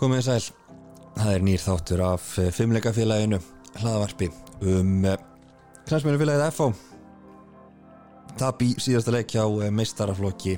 [0.00, 0.44] Komið sæl,
[1.12, 2.22] það er nýr þáttur af
[2.56, 3.36] fimmleikafélaginu
[3.82, 4.30] hlaðavarpi
[4.72, 5.04] um
[5.90, 6.68] knæsmjörnufélagið FO
[8.40, 10.56] Tap í síðasta leik hjá meistaraflokki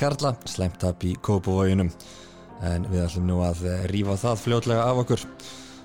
[0.00, 1.92] Karla, sleimt tap í Kópavóginum
[2.64, 3.60] en við ætlum nú að
[3.92, 5.28] rífa það fljótlega af okkur.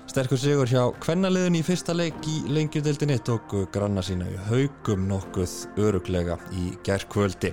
[0.08, 5.58] Sterkur sigur hjá kvennaliðin í fyrsta leik í lengjurdeildinni tók granna sína í haugum nokkuð
[5.76, 7.52] öruglega í gerðkvöldi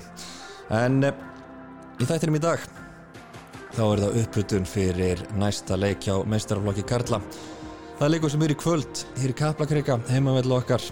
[0.79, 2.71] en í þættinum í dag
[3.75, 7.21] þá er það upphutun fyrir næsta leik hjá meistaraflokki Karla.
[7.99, 10.83] Það er leikur sem er í kvöld hér í Kaplakrika, heimavell okkar.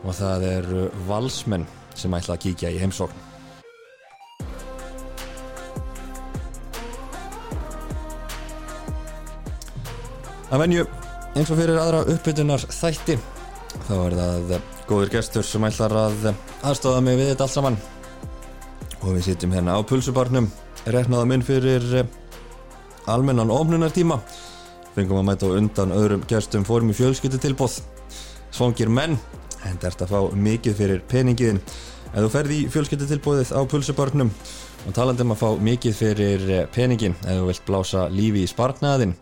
[0.00, 1.66] Og það eru valsmenn
[1.98, 3.26] sem ætla að kíkja í heimsókn.
[10.50, 10.86] Að venju
[11.38, 13.14] eins og fyrir aðra uppbytunar þætti
[13.86, 14.56] þá er það
[14.88, 16.32] góður gestur sem ætlar að
[16.66, 17.78] aðstofa mig við þetta allt saman.
[19.00, 20.50] Og við sitjum hérna á pulsubarnum
[20.86, 22.06] reknaða minn fyrir
[23.10, 24.20] almennan ofnunartíma
[24.94, 27.80] fengum að mæta undan öðrum gestum fórum í fjölskyttu tilbóð
[28.54, 29.18] svongir menn
[29.68, 34.32] en þetta fá mikið fyrir peningiðin ef þú ferði í fjölskyttu tilbóðið á pulsubarnum
[34.86, 39.14] og talandum að fá mikið fyrir peningin ef þú vilt blása lífi í spartnaðin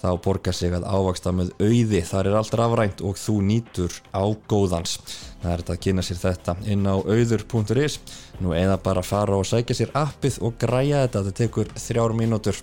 [0.00, 2.00] þá borgar sig að ávaksta með auði.
[2.08, 4.98] Þar er allt rafrænt og þú nýtur á góðans
[5.40, 7.98] það er þetta að kynna sér þetta inn á auður.is
[8.44, 11.22] nú eða bara fara og sækja sér appið og græja þetta.
[11.26, 12.58] Þetta tekur þrjár mínútur.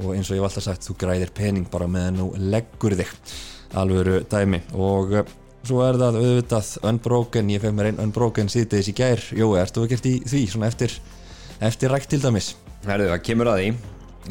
[0.00, 2.96] Og eins og ég var alltaf sagt þú græðir pening bara með að nú leggur
[2.96, 3.12] þig.
[3.80, 4.62] Alvöru dæmi.
[4.72, 5.14] Og
[5.68, 9.84] svo er það auðvitað unbroken, ég feg mér einn unbroken síðdeis í gær, jú, ertu
[9.84, 10.94] ekkert í því svona eftir,
[11.60, 12.54] eftir rækt til dæmis?
[12.86, 13.72] Herðu, það kemur að því.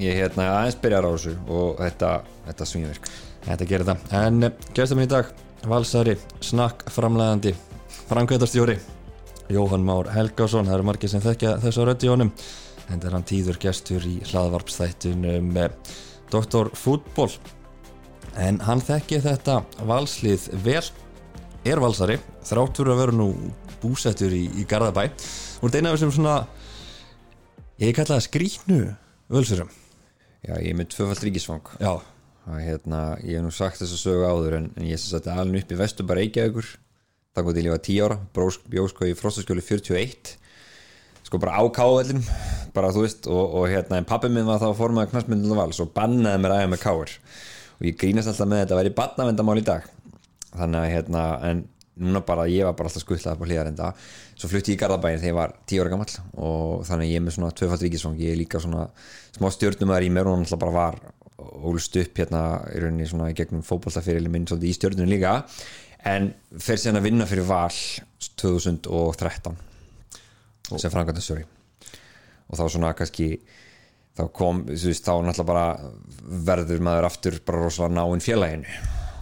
[0.01, 2.11] Ég hérna aðeins byrjar á þessu og þetta,
[2.45, 3.09] þetta svínverk
[3.45, 5.31] Þetta gerir það, en gestur minn í dag
[5.65, 6.13] Valsari,
[6.45, 7.55] snakk framlegandi
[8.09, 8.79] framkvæmtastjóri
[9.53, 12.31] Jóhann Már Helgásson, það eru margir sem þekkja þessu á röddjónum
[12.89, 15.51] en það er hann tíður gestur í hlaðvarpstættunum
[16.33, 16.71] Dr.
[16.73, 17.29] Fútból
[18.41, 20.81] en hann þekki þetta valslið vel
[21.69, 22.17] er valsari,
[22.49, 23.29] þrátt fyrir að vera nú
[23.83, 25.05] búsettur í, í Garðabæ.
[25.59, 26.35] Og þetta er eina af þessum svona
[27.83, 28.81] ég kalla það skrýtnu
[29.29, 29.71] völsurum.
[30.47, 31.73] Já, ég er með tvöfald ríkisfang.
[31.77, 31.93] Já,
[32.57, 35.75] hérna, ég hef nú sagt þess að sögu áður en, en ég seti alveg upp
[35.75, 36.77] í vestu bara Reykjavíkur
[37.37, 40.31] kom til ég var 10 ára bjóð sko í frostaskjóli 41
[41.27, 42.25] sko bara á káðvellinum
[42.73, 45.91] bara þú veist og, og hérna en pappi minn var þá formaði knastmyndinu vals og
[45.93, 47.13] bannaði mér aðeins með káður
[47.79, 49.85] og ég grínast alltaf með þetta að vera í badnavendamál í dag.
[50.49, 51.61] Þannig að hérna en
[51.99, 53.91] núna bara ég var bara alltaf skuttlaði på hlýðarenda
[54.39, 57.25] svo flutti ég í Garðabæin þegar ég var 10 ára gammal og þannig ég er
[57.27, 58.19] með svona tvöfald ríkisfang.
[58.19, 58.87] Ég er líka svona
[59.35, 60.99] smá stjórnumæður í mér og alltaf bara var
[61.39, 65.35] ólust upp hérna í rauninni svona gegnum fókbaltafyrirli minn svolítið í stjórnunum líka
[66.07, 67.73] en fer síðan að vinna fyrir val
[68.39, 69.57] 2013
[70.77, 71.45] sem frangatastjóri
[72.49, 73.33] og þá svona kannski
[74.19, 75.65] þá kom, þú veist, þá náttúrulega bara
[76.49, 78.77] verður maður aftur bara rosalega náinn félaginu.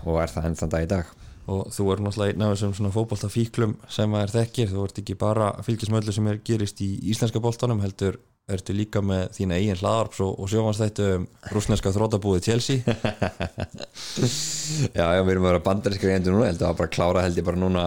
[0.08, 1.12] Og er það enn þann dag í dag.
[1.48, 5.18] Og þú er náttúrulega einn af þessum svona fókbaltafíklum sem maður þekkir, þú ert ekki
[5.20, 10.22] bara fylgismöllu sem er gerist í íslenska bóltanum heldur ertu líka með þína eigin hlaðarps
[10.24, 12.84] og, og sjófanstættu um rúsneska þrótabúið Chelsea?
[14.98, 17.60] Já, já, við erum að vera bandarískri endur núna, heldur að bara klára heldur bara
[17.60, 17.84] núna,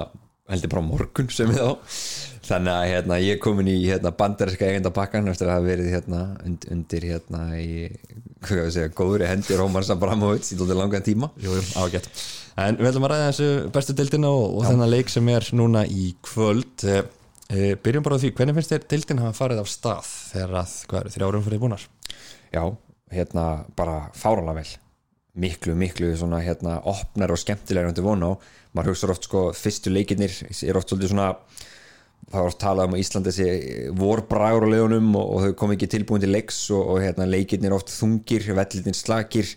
[0.49, 1.71] heldur bara morgun sem við þá
[2.51, 6.23] þannig að hérna, ég er komin í hérna, bandaríska eigendapakkan eftir að hafa verið hérna,
[6.47, 7.87] und, undir hérna í,
[8.47, 11.31] hvað ég segja, góðri hendir Rómar Sabramovits í langan tíma.
[11.41, 12.11] Jú, jú, ágætt.
[12.61, 15.85] En við ætlum að ræða þessu bestu deildina og, og þennan leik sem er núna
[15.87, 16.87] í kvöld
[17.51, 20.77] e, Byrjum bara á því, hvernig finnst þér deildin hafa farið af stað þegar að,
[20.91, 21.89] hvað eru, þrjárum fyrir búnar?
[22.51, 22.63] Já,
[23.15, 24.71] hérna bara fáralega vel.
[25.41, 28.39] Miklu, miklu svona hérna opnar og skemmtilegur undir vona á,
[28.75, 31.29] maður hugsa oft sko fyrstu leikirnir er oft svolítið svona
[32.31, 35.75] það var oft talað um að Íslandi þessi vorbræður á leðunum og, og þau kom
[35.75, 39.55] ekki tilbúin til leiks og, og hérna leikirnir oft þungir, vellitin slakir.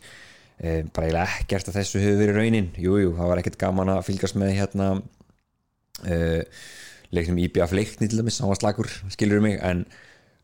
[0.58, 3.94] E, bara eiginlega ekkert að þessu hefur verið raunin, jújú, jú, það var ekkert gaman
[3.94, 4.90] að fylgast með hérna
[6.06, 6.18] e,
[7.14, 9.86] leiknum IBF leikni til dæmis, það var slakur, skilur mig en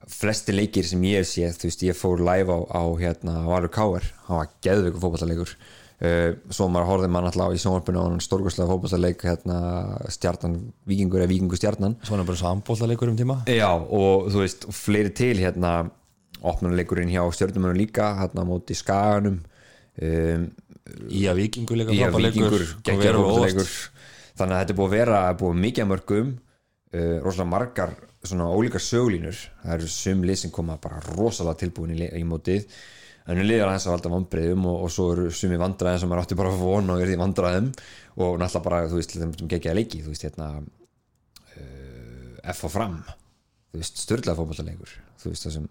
[0.09, 3.49] flesti leikir sem ég hef séð þú veist, ég fór live á, á hérna á
[3.57, 5.59] Alur Káar, það var geðveikur fókbaltalegur
[5.99, 9.55] Uh, svo maður horfið maður alltaf í sjónvarpinu á stórgóðslega fókbalstaleik hérna,
[10.07, 10.53] stjarnan,
[10.87, 11.97] vikingur eða vikingur stjarnan.
[12.07, 13.35] Svona bara sambóltaleikur um tíma.
[13.51, 15.73] Já og þú veist, fleiri til hérna,
[16.39, 19.41] opnuleikurinn hjá stjörnumunum líka hérna móti skaganum
[19.99, 20.49] um,
[21.11, 23.73] Í að vikingur geggjör fókbalstalegur
[24.39, 26.31] þannig að þetta er búið að vera, búið mikið mörgum
[26.93, 27.95] uh, rosalega margar
[28.25, 32.65] svona ólíkar söglínur það eru sum lið sem koma bara rosalega tilbúin í, í mótið.
[33.29, 36.23] En við liðar aðeins að valda vandbreiðum og, og svo eru sumi vandræðin sem maður
[36.23, 37.67] átti bara að vona og er því vandræðum.
[38.17, 42.97] Og náttúrulega bara, þú veist, þeim geggja leiki þú veist, hérna uh, F og fram,
[43.69, 45.69] þú veist, störðlega fókbaltalegur þú veist, það sem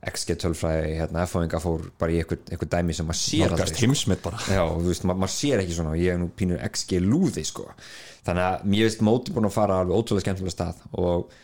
[0.00, 4.22] XG tölfræði hérna, F-fáinga fór bara í eitthvað dæmi sem maður sér Nálgast aldrei heimsmet
[4.24, 4.38] bara.
[4.48, 7.44] Já, þú veist, ma maður sér ekki svona og ég er nú pínur XG lúði
[7.44, 7.66] sko.
[8.24, 11.34] þannig að mér veist móti búin að fara alveg ótrúlega skemmtilega stað og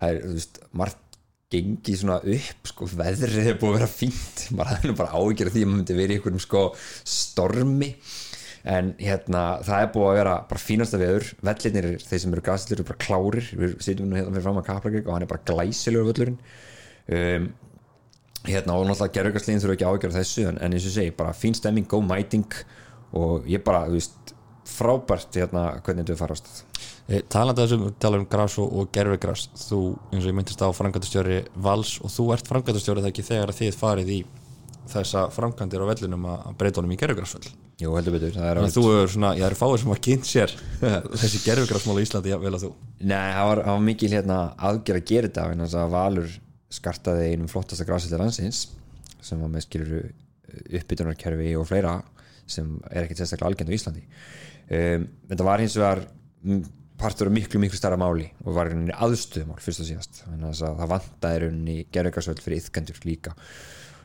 [0.00, 1.02] það er, þú veist, margt
[1.52, 5.26] gengið svona upp, sko, veðrið er búið að vera fínt, maður hafði nú bara af
[5.36, 6.62] því að maður myndi verið í einhverjum sko
[7.16, 7.90] stormi.
[8.66, 11.28] En hérna það er búið að vera bara fínasta veður.
[11.46, 14.66] Vellinir, þeir sem eru græslir eru bara klárir, við sitjum nú hérna fyrir fram að
[14.72, 16.40] Kaplagrygg og hann er bara glæsilegur völlurinn.
[17.06, 17.46] Um,
[18.46, 21.56] hérna og náttúrulega gerðugarsliðin þurfa ekki af þessu en, en eins og segi, bara fín
[21.56, 22.58] stemming, góð mæting
[23.16, 24.32] og ég bara, þú veist
[24.66, 26.48] frábært hérna hvernig þú farast.
[27.06, 30.64] E, Talandi að þessum, tala um gras og, og gerfigras þú, eins og ég myndist
[30.64, 34.18] á framkvæmdastjóri Vals og þú ert framkvæmdastjóri þegar ekki þegar þið farið í
[34.90, 37.46] þessa framkvæmdir á vellinum að breyta honum í gerfigrasvöll
[37.76, 40.52] Jú, heldur betur, það er þú er svona, ég er fáið sem að kynnt sér
[41.20, 42.70] þessi gerfigrasmál í Íslandi vel að þú.
[43.02, 46.30] Nei, það var, var mikil hérna aðgerð að gera þetta þess að Valur
[46.72, 48.66] skartaði einum flottasta græsöldur landsins
[49.22, 50.02] sem var með skiluru
[50.78, 51.98] uppbytunarkerfi og fleira
[52.46, 54.02] sem er ekkert sérstaklega algjörn á Íslandi.
[54.66, 56.04] Um, þetta var hins vegar
[56.96, 60.22] partur af miklu miklu starra máli og var í rauninni aðstöðumál fyrst og síðast.
[60.24, 63.34] Þannig að það vantaði rauninni gerðugarsvöld fyrir yðkendur líka.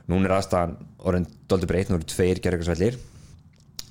[0.09, 0.75] Núna er aðstæðan
[1.07, 2.99] orðin doldur breytt, nú eru tveir gerðugarsvöldir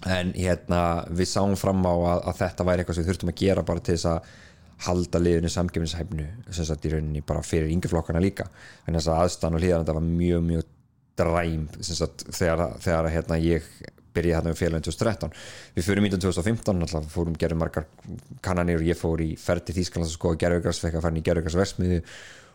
[0.09, 0.83] en hérna
[1.13, 3.85] við sáum fram á að, að þetta væri eitthvað sem við þurftum að gera bara
[3.85, 4.31] til þess að
[4.87, 8.49] halda liðinu samgefnishæfnu sem sagt í rauninni bara fyrir yngjaflokkana líka.
[8.87, 10.69] En þess að aðstæðan og hlýðan þetta var mjög mjög
[11.21, 13.67] dræm sem sagt þegar, þegar hérna ég
[14.15, 15.33] byrjaði hérna með félagin 2013
[15.77, 17.87] við fyrir mítan 2015 alltaf fórum gerðum margar
[18.43, 21.59] kannanir og ég fór í ferð til Þýskalands og gerðugars fekk að fara í gerðugars
[21.61, 22.01] versmiðu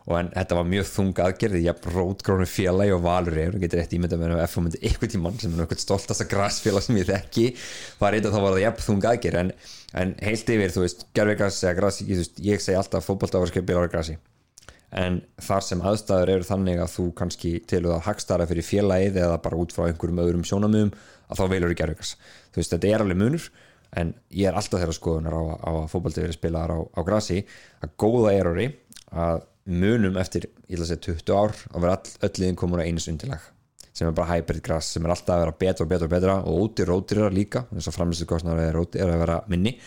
[0.06, 3.82] og en þetta var mjög þung aðgerði ég rótgrónu félagi og valur er og getur
[3.82, 7.48] eitt ímynda með F myndi ykkur tímann sem er náttúrulega stoltasta græsfélag sem ég þekki
[8.02, 9.40] var eitthvað þá var það jafn þung aðgerð.
[9.42, 9.52] En,
[9.96, 13.90] en heilt yfir, þú veist, gerðugars eða græs, ég, veist, ég segi alltaf fótballtafarskip byrjar
[13.90, 14.18] á græsi
[14.96, 19.40] en þar sem aðstæður eru þannig að þú kannski til að hagstara fyrir félagið eða
[19.44, 20.94] bara út frá einhverjum öðrum sjónamöðum
[21.26, 22.14] að þá velur í gerðugars
[22.54, 23.48] þú veist, þetta er alveg munur
[24.00, 27.42] en ég er alltaf þeirra skoðunar á, á að fótballti verið spilaðar á, á grasi.
[27.84, 28.70] Að góða er orði
[29.16, 32.88] að munum eftir, ég ætla að segja 20 ár að vera öll liðin komin á
[32.88, 33.52] einu sundilag
[33.96, 36.36] sem er bara hybrid gras sem er alltaf að vera betra og betra og betra
[36.44, 39.78] og ótir rótirar líka þess að framlýstu kostnar er, er að vera minni.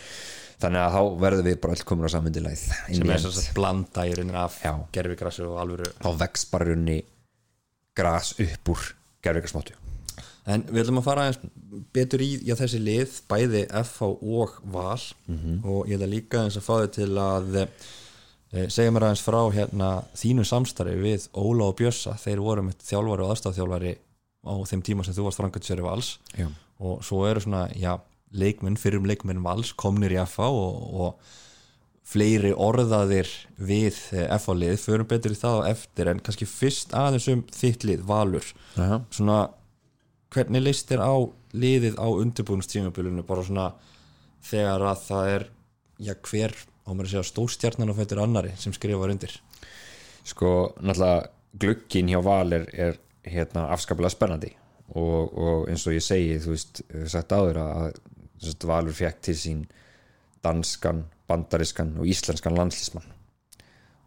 [0.58, 4.14] Þannig að þá verðum við bara öll komin á samundilæð sem er að blanda í
[4.16, 4.72] rauninni af Já.
[4.96, 6.96] gerfigrassu og alvöru þá vex bara runni
[7.98, 8.88] gras upp úr
[9.22, 9.76] gerðvíkarsmáttu
[10.48, 11.24] En við ætlum að fara
[11.92, 15.02] betur í já, þessi lið, bæði FH og Val.
[15.60, 17.58] Og ég ætla líka aðeins að fá þau til að
[18.72, 23.24] segja mér aðeins frá hérna þínu samstarfi við Óla og Bjössa, þeir voru með þjálfari
[23.26, 23.96] og aðstafþjálfari
[24.48, 26.14] á þeim tíma sem þú varst frangatisjöri Vals.
[26.38, 26.48] Já.
[26.78, 27.98] og svo eru svona, já,
[28.32, 31.36] leikmenn fyrir um leikmenn Vals komnir í FH og, og
[32.08, 33.28] fleiri orðaðir
[33.60, 33.98] við
[34.38, 38.06] FH lið, förum betur í það á eftir en kannski fyrst aðeins um þitt lið,
[38.08, 38.46] Valur.
[38.78, 39.02] Já.
[39.12, 39.42] svona
[40.32, 41.14] hvernig leist þér á
[41.52, 43.68] liðið á undirbúinustímabilinu bara svona
[44.44, 45.46] þegar að það er
[45.98, 46.54] já hver
[46.88, 49.34] á mér að segja stórstjarnan og fættir annari sem skrifar undir.
[50.24, 51.28] Sko náttúrulega
[51.60, 52.98] glukkin hjá Val er, er
[53.28, 54.54] hérna afskaplega spennandi.
[54.96, 58.00] Og, og eins og ég segi þú veist, við höfum sagt áður að
[58.40, 59.62] þú veist, Valur fekk til sín
[60.44, 63.14] danskan, bandariskan og íslenskan landslísmann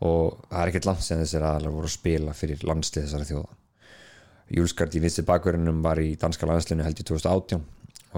[0.02, 3.58] og það er ekkert land sem þessir aðalar voru að spila fyrir landslið þessara þjóða.
[4.58, 7.62] Júlskart í vinsti bakverðinum var í danska landslinu held í 2018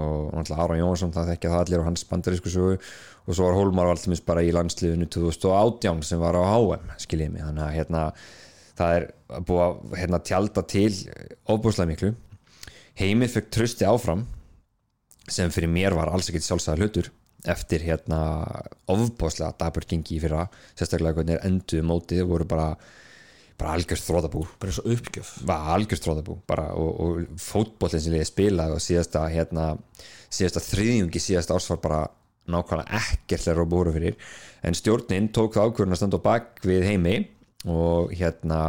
[0.00, 2.78] og náttúrulega Ára Jónsson það þekkja það allir á hans bandarísku sögu.
[3.24, 7.44] Og svo var Hólmar Valdimis bara í landsliðinu 2018 sem var á HM skiljið mig,
[7.46, 8.04] þannig að hérna
[8.74, 9.06] það er
[9.46, 10.92] búið að hérna, tjálta til
[11.50, 12.14] ofbúslega miklu.
[12.98, 14.26] Heimið fekk trösti áfram
[15.30, 17.10] sem fyrir mér var alls ekkert sjálfsæða hlutur
[17.48, 18.20] eftir hérna
[18.90, 20.46] ofbúslega daburgengi í fyrra.
[20.76, 22.68] Sérstaklega hvernig er enduð mótið voru bara
[23.60, 25.36] bara algjörst þrótabú bara svo uppgjöf.
[25.50, 29.68] Algjörst þrótabú bara og, og fótbollin sem liði spilaði og síðasta hérna,
[30.32, 32.00] síðasta þriðjungi síðasta árs var bara
[32.50, 34.18] nákvæmlega ekkert að búra fyrir.
[34.64, 37.16] En stjórnin tók það ákvörðun að standa á bak við heimi
[37.70, 38.60] og hérna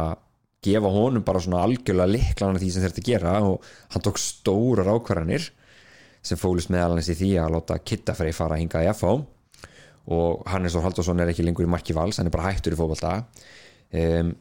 [0.64, 5.50] gefa honum bara svona algjörlega liklana því sem þetta gera og hann tók stórar ákvarðanir
[6.26, 9.12] sem fólist meðal hans í því að láta Kittafrey fara að hinga í FH
[10.16, 12.78] og Hannes Þór Haldursson er ekki lengur í marki vals, hann er bara hættur í
[12.78, 13.12] fótbolta.
[13.90, 14.32] Um,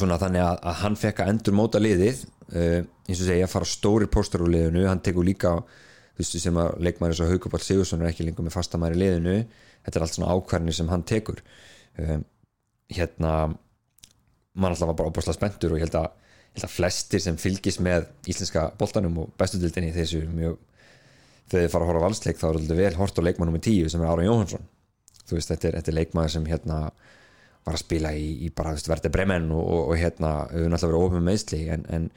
[0.00, 2.22] svona þannig að, að hann fekk að endur móta liðið
[2.52, 5.56] uh, eins og segja að fara stóri póstur úr liðinu, hann tekur líka
[6.16, 9.34] þú veist sem að leikmæri svo Haugupall Sigursson er ekki lengur með fastamæri liðinu.
[9.84, 11.42] Þetta er allt svona ákvarðinir sem hann tekur.
[12.00, 12.22] Um,
[12.88, 13.32] hérna
[14.56, 16.06] mann alltaf var bara óbúslega spenntur og ég held að,
[16.54, 20.56] ég held að flestir sem fylgis með íslenska boltanum og bestudildinni þessu mjög
[21.50, 23.90] þegar þið fara að horfa valsleik þá er þetta vel hort á leikmannum með tíu
[23.92, 24.64] sem er Ára Jóhansson
[25.26, 26.78] þú veist þetta er, þetta er leikmann sem hérna
[27.66, 30.70] var að spila í, í bara, þú veist, verði bremen og, og, og hérna, við
[30.70, 32.08] náttúrulega verið ofið með meðsli en, en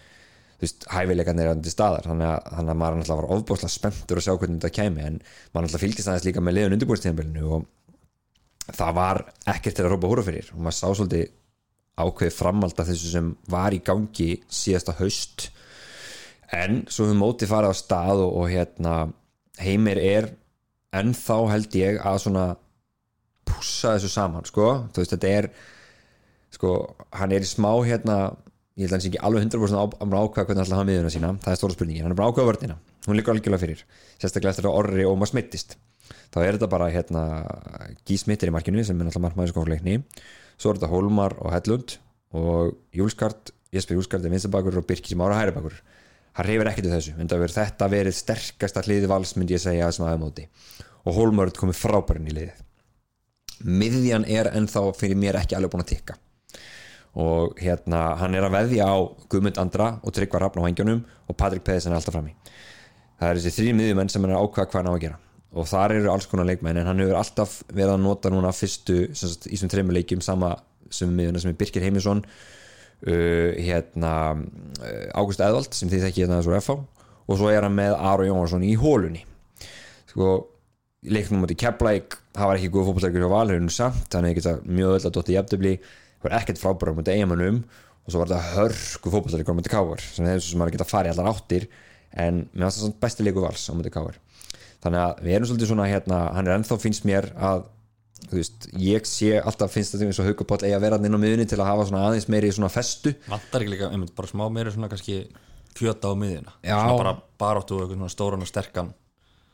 [0.59, 4.21] þú veist, hæfileikarnir er til staðar þannig að, þannig að maður náttúrulega var ofbúslega spenntur
[4.21, 7.67] að sjá hvernig þetta kæmi en maður náttúrulega fylgist aðeins líka með liðun undirbúinstíðanbylunu og
[8.69, 11.27] það var ekkert til að rópa húra fyrir og maður sá svolítið
[11.99, 15.49] ákveðið framald af þessu sem var í gangi síðasta haust.
[16.55, 18.93] En svo við mótið farið á stað og, og hérna
[19.59, 20.29] heimir er
[20.95, 22.45] ennþá held ég að svona
[23.49, 25.49] pússa þessu saman sko, þú veist þetta er
[26.55, 26.75] sko,
[27.19, 28.19] hann er í smá hérna
[28.79, 31.11] ég held að hann sé ekki alveg 100% á, á ákveða hvernig alltaf hafa miðuna
[31.11, 32.05] sína, það er stóra spurningin.
[32.05, 32.77] Hann er bara ákveða vörnina,
[33.09, 33.81] hún líka algjörlega fyrir.
[34.21, 35.75] Sérstaklega eftir að orri og maður smittist.
[36.33, 37.23] Þá er þetta bara hérna
[38.07, 39.99] Gí Smittir í markinu sem er alltaf markmaður skófleikni
[40.59, 41.95] svo er þetta Hólmar og Hellund
[42.37, 45.79] og Júlskart, Jesper Júlskart er vinstabakur og Birkis Mára hæribakur
[46.37, 50.65] hann reyfir ekkert þessu, verður þetta verið sterkasta hliði vals myndi ég segja sem aðeins
[51.05, 52.65] og Hólmar er komið frábærin í liðið
[53.65, 56.17] miðjan er ennþá fyrir mér ekki alveg búin að tikka.
[57.19, 58.97] Og hérna hann er að veðja á
[59.31, 62.35] Guðmund Andra og Tryggvar Rafn á hengjónum og Patrik Pedersen er alltaf frammi.
[63.19, 65.19] Það er þessi þrý miðjumenn sem hann er ákvað hvað hann á að gera.
[65.49, 68.99] Og þar eru alls konar leikmenn en hann hefur alltaf verið að nota núna fyrstu
[69.17, 70.53] sagt, í þessum treymu leikjum sama
[70.93, 76.39] sem miðjuna sem er Birkir Heimisson uh, hérna uh, Ágúst Eðvald sem þið þekki hérna
[76.43, 76.77] þessu FH
[77.29, 79.25] og svo er hann með Aro Jónsson í hólunni
[80.09, 80.37] sko
[81.07, 84.73] leiknum átti Keflæk það var ekki góð fólkvöldarkur hjá Valhörun samt þannig að það geta
[84.79, 88.31] mjög öll að dotta í jafntöfli það var ekkert frábæra mútið eigamannum og svo var
[88.31, 91.67] þetta hörku fólkvöldarkur á mútið Kávar sem þeim sem maður geta farið allar áttir
[92.11, 94.21] en mér finnst það svona besti leiku vals á mútið Kávar
[94.83, 97.67] þannig að við erum svolítið svona hérna, hann er ennþá finnst mér að
[98.29, 101.45] Veist, ég sé alltaf finnst þetta eins og Haukapáll eigi að vera inn á miðunni
[101.47, 103.13] til að hafa svona aðeins meiri svona festu.
[103.31, 105.21] Vantar ekki líka, einmitt, bara smá meiri svona kannski
[105.77, 108.91] kjöta á miðuna svona bara baráttu og eitthvað svona stóran og sterkan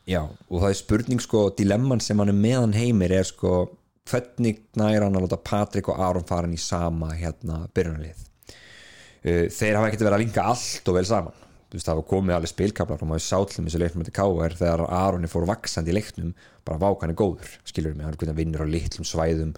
[0.06, 3.64] Já, og það er spurning sko dilemman sem hann er meðan heimir er sko
[4.06, 9.48] hvernig næra hann að láta Patrik og Aron fara inn í sama hérna byrjunarlið uh,
[9.50, 11.42] þeir hafa ekkert verið að linka allt og vel saman
[11.76, 14.54] veist það hafa komið alveg spilkablar og maður sátlum þessu leiknum til K.R.
[14.58, 16.32] þegar Aronni fór vaksandi í leiknum
[16.66, 19.52] bara vákan er góður, skilur mig, hann vinnur á litlum svæðum,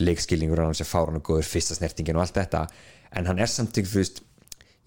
[0.00, 2.66] leikskilningur hann sé fáran og góður, fyrsta snertingin og allt þetta
[3.16, 3.88] en hann er samt ég,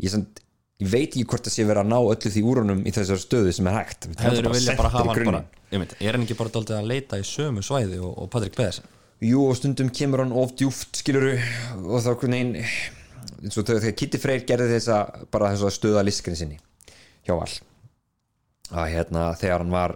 [0.09, 0.41] samt,
[0.81, 3.53] ég veit ekki hvort það sé verið að ná öllu því úrunum í þessar stöðu
[3.55, 4.07] sem er hægt.
[4.17, 5.43] Hefur þú vilja bara hafa hann bara?
[5.71, 8.89] mynd, er hann ekki bara doldið að leita í sömu svæði og, og Patrik Beðesen?
[9.21, 11.35] Jú og stundum kemur hann of djúft skiluru
[11.85, 12.63] og þá hvernig
[13.41, 15.01] eins og þegar Kitty Freyr gerði þessa
[15.33, 16.57] bara þess að stöða liskinu sinni
[17.25, 17.53] hjá all
[18.71, 19.95] að hérna þegar hann var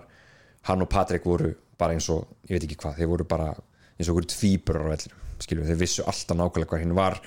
[0.70, 3.52] hann og Patrik voru bara eins og ég veit ekki hvað, þeir voru bara
[3.96, 7.20] eins og okkur tvíburur á vellinu, skiljum þeir vissu alltaf nákvæmlega hvað hinn var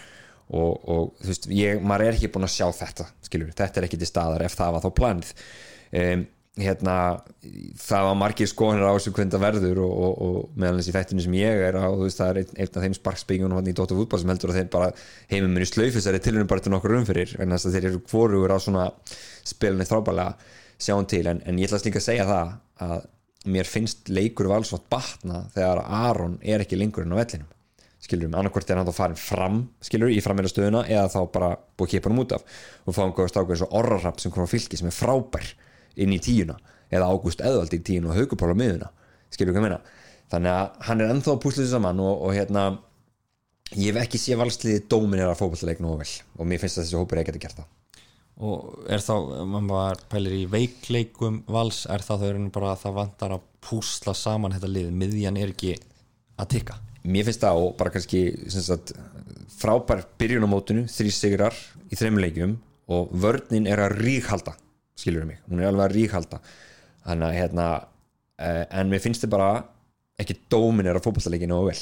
[0.49, 3.87] og, og þú veist, ég, maður er ekki búin að sjá þetta skiljum, þetta er
[3.89, 5.33] ekki til staðar ef það var þá planið.
[5.99, 6.27] Um,
[6.59, 6.95] hérna,
[7.79, 11.37] það var margir skoðanir á þessu það verður og, og, og meðal þessi fættinu sem
[11.39, 14.53] ég er á veist, það er einn, af þeim sparksbyggjum í Dóttar fútball sem heldur
[14.53, 14.89] að þeir bara
[15.31, 18.55] heimum minni slöifisari til húnum bara til nokkur umfyrir en þess að þeir eru hvorugur
[18.55, 18.89] á svona
[19.47, 21.25] spilinu þrábælega sjáum til.
[21.31, 22.57] En, en ég ætla líka að segja það
[22.89, 23.07] að
[23.55, 27.55] mér finnst leikur valsvátt batna þegar Aron er ekki lengur en á vellinum
[28.09, 31.53] skilur um, annarkvært er hann þá farin fram skilur í frammeira stöðuna eða þá bara
[31.77, 32.45] búið hann út af.
[32.89, 35.53] Og fáum góða stáku eins og Orrarrapp sem kom á fylki sem er frábær
[36.01, 36.57] inn í tíuna
[36.89, 38.89] eða Ágúst Eðvald í tíuna og Haugupála miðuna
[39.29, 39.81] skilur ekki að minna
[40.33, 42.65] þannig að hann er ennþá púslið saman og, og hérna
[43.77, 46.09] ég hef ekki sé valsliði dóminera fókbaltaleik nú vel.
[46.39, 47.75] Og mér finnst að þessi hópur ekki að gera það.
[48.49, 49.15] Og er þá,
[49.51, 53.47] mann bara pælir í veikleikum vals, er það þau eru bara að það vantar að
[53.67, 55.75] púsla saman þetta lið, miðjan er ekki
[56.39, 58.23] að tikka mér finnst það og bara kannski
[58.53, 58.95] sagt,
[59.59, 61.57] frábær byrjun á mótunu þrý sigrar
[61.89, 62.57] í þreim leikjum
[62.93, 64.55] og vörninn er að ríkhalda
[64.99, 66.41] skilur mig, hún er alveg að ríkhalda
[67.05, 67.67] þannig að hérna
[68.43, 69.51] eh, en mér finnst þið bara
[70.19, 71.81] ekki dóminir á fókbaltaleginu og vel.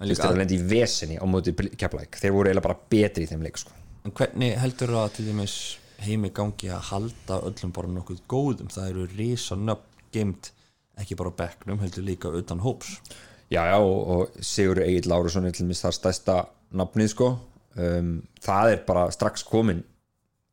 [0.00, 3.30] Það er að lendi í vesinni á móti kepplæk, þeir voru eiginlega bara betri í
[3.30, 3.76] þeim leik sko.
[4.04, 5.56] en hvernig heldur það til dæmis
[6.00, 10.52] heimi gangi að halda öllum bara nokkuð góðum, það eru risa nöfn geimt,
[10.98, 12.96] ekki bara bekknum heldur líka utan hóps
[13.50, 16.36] já já og, og Sigur Egil Lárusson er til dæmis það stæsta
[16.76, 17.30] nafnið sko.
[17.78, 19.82] Um, það er bara strax komin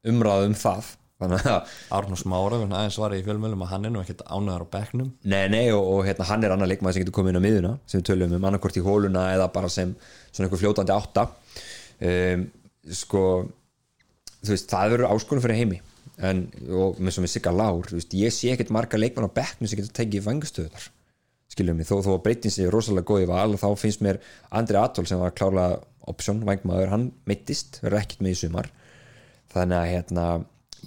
[0.07, 0.95] umræð um það.
[1.97, 5.07] Arnús Mára, aðeins var ég í fjölmjölum að hann er nú ekkert ánæðar á bekknum.
[5.25, 7.71] Nei, nei, og, og hérna, hann er annar leikmaður sem getur komið inn á miðuna
[7.89, 9.95] sem við tölum um annarkort í hóluna eða bara sem
[10.29, 11.25] svona einhver fljótandi átta.
[12.05, 12.45] Um,
[12.93, 13.23] sko
[14.43, 15.81] þú veist, það verður áskonum fyrir heimi.
[16.27, 19.69] En, og með svo með sigga lár veist, ég sé ekkert marga leikmann á bekknum
[19.69, 20.87] sem getur tekið vangastöðar
[21.57, 24.19] skiljum mig, þó, þó að breytin sé rosalega góð í val þá finnst mér
[24.55, 28.69] Andri Atól sem var klárlega option, vangmaður, hann mittist verður ekkert með í sumar.
[29.51, 30.27] Þannig að hérna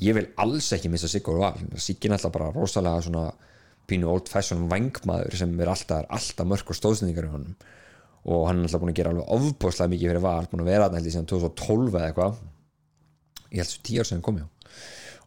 [0.01, 1.59] ég vil alls ekki missa Sigur Val.
[1.77, 3.27] Sigin er alltaf bara rosalega svona
[3.91, 7.59] pínu old fashion vangmaður sem er alltaf, alltaf mörg og stóðsendingar í honum.
[8.31, 10.89] Og hann er alltaf búin að gera alveg ofbóðslega mikið fyrir val, búin að vera
[10.97, 12.41] ég síðan 2012 eða eitthvað.
[13.51, 14.49] Ég held svo tíu ár sem hann kom hjá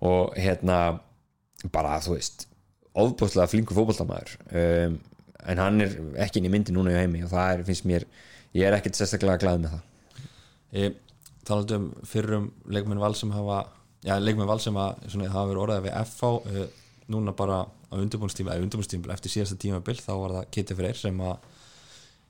[0.03, 0.77] og hérna
[1.71, 2.47] bara þú veist
[2.99, 4.97] ofbóðslega flinkur fótboltamæður um,
[5.49, 5.95] en hann er
[6.25, 8.05] ekki inn í myndi núna í heimi og það er, finnst mér
[8.53, 10.99] ég er ekkert sérstaklega glæð með það.
[11.43, 13.63] Talandi um fyrrum leikmenn val sem hafa
[14.05, 16.67] já, leikmenn val sem að, svona, hafa verið orðað við FH e,
[17.13, 21.19] núna bara á undirbúnstíma eða undirbúnstíma eftir síðasta tímabill þá var það Kitty Freyr sem
[21.23, 21.35] að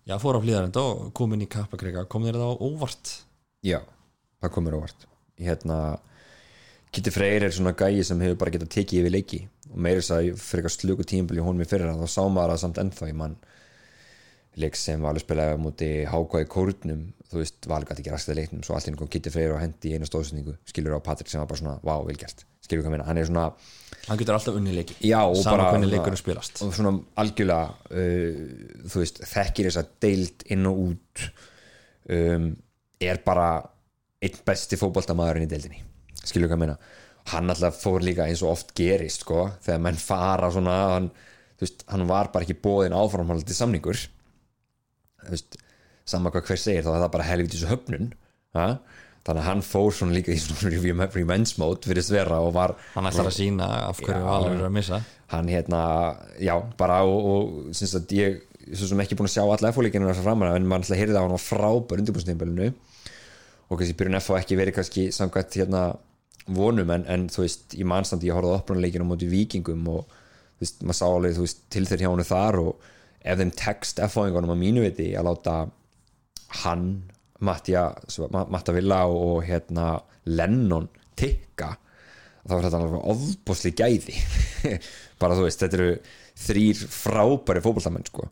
[0.10, 3.14] já, fór á hlýðarend og kom inn í kappakrega kom þér það á óvart?
[3.64, 3.80] Já,
[4.42, 5.08] það komur óvart.
[5.40, 5.80] Hérna
[6.94, 9.44] Kitty Freyr er svona gæi sem hefur bara getað tekið yfir leiki
[9.74, 12.54] og meira þess að fyrir eitthvað slugu tímabili hún mér fyrir að þá sá maður
[12.54, 13.36] það samt ennþá í mann.
[14.62, 17.06] Leik sem var alveg spilaði á móti hákvæði kórnum.
[17.32, 19.90] Þú veist, valið gæti ekki raskið leiknum svo allt inn kom Kitty Freyr og hendi
[19.90, 23.08] í eina stóðsendingu skilur á Patrik sem var bara svona, vá, vilgjart skilur hvað minna,
[23.08, 23.48] hann er svona
[24.06, 24.96] hann getur alltaf unni leiki.
[25.42, 26.62] Saman hvernig leikunum spilast.
[26.62, 31.26] og svona algjörlega uh, þú veist, þekkir þess að deilt inn og út.
[32.14, 32.52] Um,
[33.04, 33.48] er bara
[34.24, 35.82] einn besti fótboltamaðurinn í deildinni.
[36.24, 36.78] Skilur hvað minna
[37.32, 41.12] hann alltaf fór líka eins og oft gerist sko, þegar menn fara svona hann,
[41.62, 44.02] veist, hann var bara ekki bóðin áframhaldið samningur.
[45.30, 45.56] Veist,
[46.10, 48.10] sama hvað hver segir þá er það bara helvítið svo höfnun
[48.58, 48.68] ha?
[49.24, 50.72] þannig að hann fór svona líka í svona
[51.16, 54.74] revenge mode fyrir svera og var hann ætlar að sína af hverju valur er að
[54.76, 55.00] missa.
[55.32, 55.84] Hann hérna,
[56.44, 58.42] já, bara og, og syns að ég,
[58.74, 61.24] svo sem ekki búin að sjá alla F-fólíkinu þessar framar en maður alltaf heyrði að
[61.24, 65.86] hann var frábær undirbúrsnýmbalinu og kannski byrjun F ekki verið kannski samkvæmt hérna
[66.48, 70.10] vonum en, en þú veist, í mannstandi ég horfði á opnuleikinu á móti vikingum og
[70.10, 72.90] þú veist, maður sá alveg, þú veist, til þeir hjá hann þar og
[73.24, 75.56] ef þeim text F-fóingunum að mínu viti að láta
[76.64, 76.90] hann,
[77.44, 77.90] Mattia
[78.32, 79.96] Matta Villa og hérna
[80.32, 80.88] Lennon
[81.20, 81.74] tikka
[82.44, 84.18] þá er þetta alveg ofbosli gæði
[85.22, 85.90] bara þú veist, þetta eru
[86.44, 88.28] þrýr frábæri fókbaltamenn sko.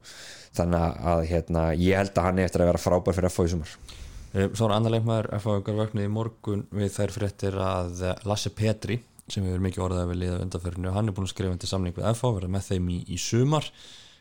[0.57, 4.00] þannig að hérna, ég held að hann er eftir að vera frábær fyrir FH í
[4.31, 9.43] Svo er annar leikmaður FH vöknuð í morgun við þær fréttir að Lasse Petri sem
[9.47, 12.31] hefur mikið orðað við liða undanferðinu hann er búin að skrifa undir samning við FH
[12.37, 13.67] verða með þeim í, í sumar.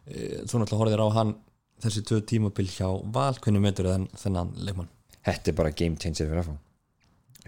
[0.07, 1.37] Þú náttúrulega horfðir á hann
[1.85, 3.37] þessi tvö tímabil hjá Val.
[3.39, 4.91] Hvernig metur þenn, þennan leikmann?
[5.27, 6.59] Þetta er bara game changer fyrir FH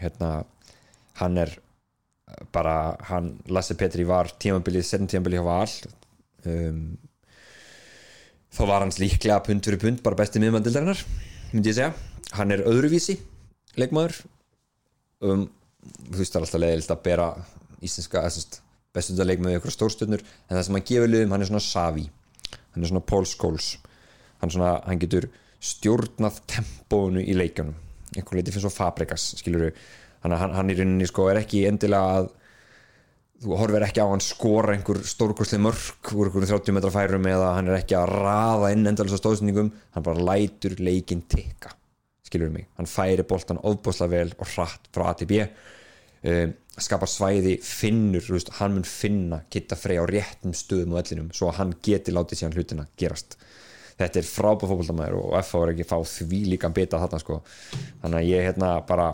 [0.01, 0.31] hérna,
[1.21, 1.55] hann er
[2.55, 5.75] bara, hann, Lasse Petri var tímabilið, setjum tímabilið hjá Val.
[6.49, 6.81] Um,
[8.53, 11.03] þá var hans líklega pund fyrir pund bara besti miðmandildarinnar,
[11.57, 11.93] myndi ég segja.
[12.37, 13.19] Hann er öðruvísi
[13.81, 14.19] leikmaður.
[15.23, 15.47] Um,
[16.11, 17.29] þú veist það er alltaf leiðilegt að bera
[17.83, 18.27] íslenska
[18.93, 22.11] bestuða leikmaður ykkur stórstöðnur en það sem hann gefur liðum, hann er svona Savi
[22.73, 23.77] hann er svona Paul Scholes.
[24.41, 25.29] Hann, svona, hann getur
[25.63, 27.77] stjórnað tempónu í leikjunum.
[28.17, 29.31] Einhvern leiti finnst svo Fabregas
[30.23, 32.29] hann, hann, hann í rauninni sko er ekki endilega að
[33.43, 37.55] þú horfir ekki á hann skora einhver stórkursli mörg úr einhverjum 30 metra færum eða
[37.59, 41.75] hann er ekki að raða inn endalins á stóðsningum hann bara lætur leikin tikka
[42.33, 45.41] skilur mig, hann færi boltan ofbosla vel og hratt frá A til B.
[46.23, 51.33] Um, skapar svæði finnur, veist, hann mun finna geta frey á réttum stöðum og ellinum
[51.35, 53.37] svo að hann geti látið síðan hlutina gerast.
[53.99, 57.43] Þetta er frábæð fólkvöldamæður og FH er ekki fá því líka beta þarna sko.
[58.05, 59.11] þannig að ég hérna bara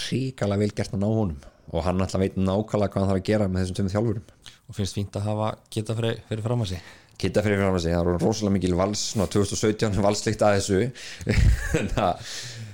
[0.00, 1.38] ríkala vel gert að ná honum
[1.70, 4.24] og hann alltaf veit nákvæmlega hvað hann þarf að gera með þessum tömum þjálfurum.
[4.70, 7.84] Og finnst fínt að hafa geta fyrir, fyrir fram að sig geta fyrir fram að
[7.84, 10.78] sig, það er rosalega mikil vals 2017 valslikt að þessu.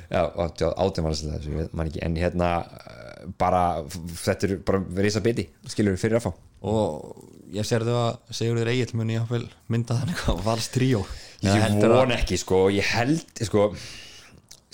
[0.06, 2.02] Já, átján valslikt að þessu, mann ekki.
[2.06, 2.50] En hérna
[3.40, 3.62] bara,
[4.22, 4.82] þetta er bara
[5.18, 6.32] að biti, skilur fyrir að fá.
[6.66, 11.04] Og ég sér þau að segur þér eigin muni að mynda þannig að vals tríó.
[11.44, 13.70] Ég von ekki sko, ég held sko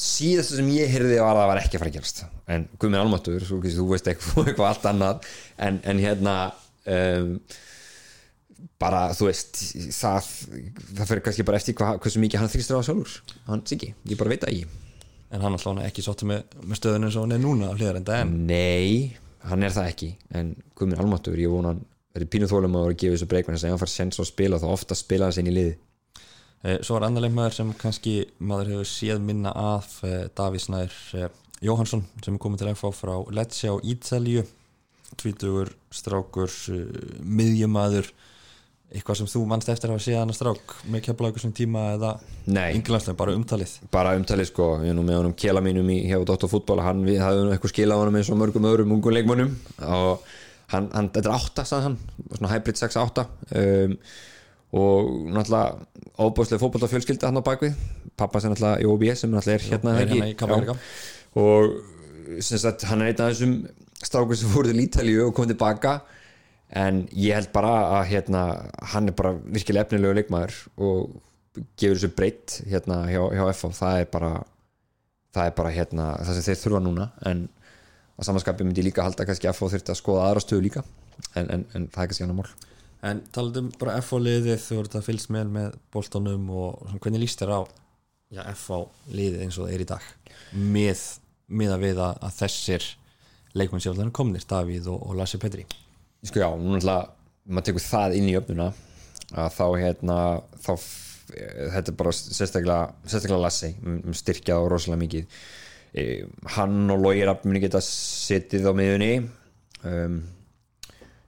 [0.02, 2.22] síðast sem ég heyrði var að það var ekki að fara að gerast.
[2.52, 5.28] En guð minn almatur, þú veist eitthvað, eitthvað allt annað.
[5.62, 6.36] En, en hérna
[6.92, 7.34] um,
[8.82, 9.60] bara þú veist
[9.94, 10.30] það,
[10.98, 13.36] það fyrir kannski bara eftir hvað, hversu mikið hann þrýstur á sjálfur.
[13.48, 14.78] Hann siki, ég bara veit að ég
[15.32, 18.18] En hann alltaf ekki sótti með, með stöðun eins og hann er núna á hlýðarenda
[18.20, 19.14] en Nei,
[19.48, 20.08] hann er það ekki.
[20.36, 21.80] En guð minn almatur, ég vona hann
[22.12, 24.22] verið pínuð þólum að vera að gefa þessu breykman þess að hann fær sens á
[24.22, 25.72] að spila þá ofta spila hann sér í liði
[26.62, 29.96] Svo er annar leikmaður sem kannski maður hefur séð minna af
[30.38, 30.94] Davís Nær
[31.62, 34.44] Jóhansson sem er komið til FH frá Lecce á Ítalíu.
[35.18, 36.52] Tvítugur, strákur
[37.20, 38.12] miðjumæður
[38.92, 41.84] eitthvað sem þú mannst eftir að hafa séð hann að strák með keflaðu sem tíma
[41.94, 42.10] eða
[42.46, 43.74] ynglanslega, bara umtalið?
[43.92, 47.22] Bara umtalið sko, ég er nú með honum kela mínum í hjá Dóttarfútból, hann við
[47.24, 49.54] hafðum eitthvað skilað honum eins og mörgum öðrum ungum leikmönnum.
[49.88, 50.26] Og
[50.74, 51.96] hann, hann þetta er átta, sagði hann,
[52.34, 53.24] svona hybrid 6-8
[53.62, 53.96] um,
[54.72, 55.84] og náttúrulega
[56.16, 57.76] óbúslega fótballtafjölskylda hann á bakvið,
[58.16, 60.36] pappa sem náttúrulega í OBS sem náttúrulega er hérna, er hérna í
[61.42, 63.54] og sem sagt hann er einn af þessum
[64.02, 66.00] strákur sem fóruð til Ítalíu og kom tilbaka.
[66.72, 68.42] En ég held bara að hérna,
[68.94, 71.18] hann er bara virkilega efnilegu leikmaður og
[71.76, 74.32] gefur þessu breytt hérna hjá, hjá FH það er bara
[75.36, 77.08] það er bara hérna það sem þeir þurfa núna.
[77.28, 77.44] En
[78.16, 80.84] að samanskapi myndi líka halda kannski FH þurfti að skoða aðra stöðu líka.
[81.36, 82.52] En, en, en það er kannski annar mál
[83.02, 87.40] En talandum bara FH liðið þú voru að fylgst með með boltanum og hvernig líst
[87.42, 87.60] þér á
[88.30, 90.10] já, FH liðið eins og það er í dag?
[90.52, 91.02] Með,
[91.50, 92.86] með að við að, að þessir
[93.58, 95.66] leikmenn sjálf komnir, Davíð og, og Lassi Petri.
[96.22, 97.10] Sko já, nú náttúrulega
[97.50, 98.68] maður tekur það inn í öfnuna
[99.32, 100.18] að þá hérna
[100.62, 100.72] þá,
[101.32, 105.40] þetta er bara sérstaklega sérstaklega Lassi, um, styrkjað og rosalega mikið.
[105.92, 106.04] E,
[106.54, 109.10] hann og Lógir muni geta sittið á miðunni
[109.90, 110.22] um,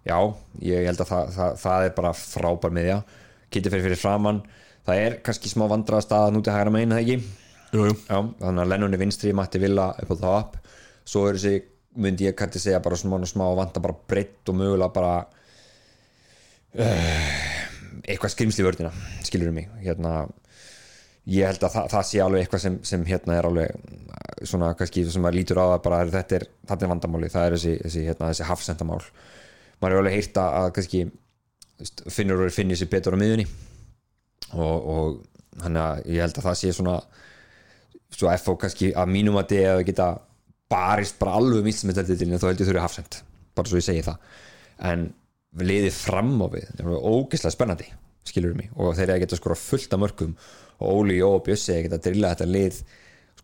[0.04, 0.18] já,
[0.64, 3.00] ég held að það, það, það er bara frábær miðja.
[3.54, 4.44] Getur fyrir fyrir framann
[4.84, 7.16] það er kannski smá vandraða stað að núti hægra megin, það ekki?
[7.74, 7.94] Jú, jú.
[8.06, 10.58] Já, þannig að Lennon er vinstri, Matti Villa upp á það upp
[11.04, 11.64] svo er þessi,
[12.00, 15.14] myndi ég kannski segja bara smá, smá vanta bara breytt og mögulega bara
[16.80, 17.42] uh,
[18.04, 18.92] eitthvað skrimsli vördina
[19.24, 19.68] skilur um mig.
[19.84, 20.14] Hérna,
[21.30, 23.68] ég held að það, það sé alveg eitthvað sem, sem hérna er alveg
[24.44, 27.76] svona kannski sem maður lítur á það bara þetta er, er vandamáli, það er þessi,
[27.84, 29.00] þessi, hérna, þessi hafsendamál
[29.80, 31.04] maður er alveg heyrt að að kannski
[32.14, 33.46] finnur og finnir sér betur á miðunni
[34.54, 36.98] og, og hann að ég held að það sé svona
[38.14, 40.08] svo FO kannski að mínum að þið að geta
[40.70, 43.20] barist bara alveg mitt sem þetta til þá held ég þurfi hafsend
[43.54, 44.18] bara svo ég segi það.
[44.90, 45.06] En
[45.62, 47.88] liðið fram á við það er ógeðslega spennandi
[48.26, 48.70] skilur mig.
[48.74, 50.36] Og þeir eru að geta skora fullt af mörgum
[50.82, 52.80] og Óli og Bjössi að geta drilla þetta lið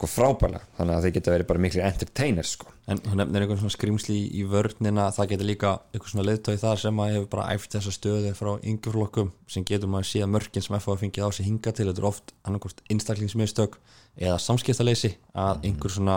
[0.00, 2.70] sko frábæla þannig að þeir geta verið bara miklu entertainers sko.
[2.88, 6.80] En hún nefnir einhvern svona skrimsli í vörnina það getur líka einhvern svona leiðtói þar
[6.80, 10.76] sem að hefur bara æft þessa stöðu frá yngjaflokkum sem getur maður síðan mörkin sem
[10.78, 13.76] FH fengið á sig hinga til þetta er oft annarkort einstaklingsmiðstök
[14.24, 16.16] eða samskiptaleysi að einhver svona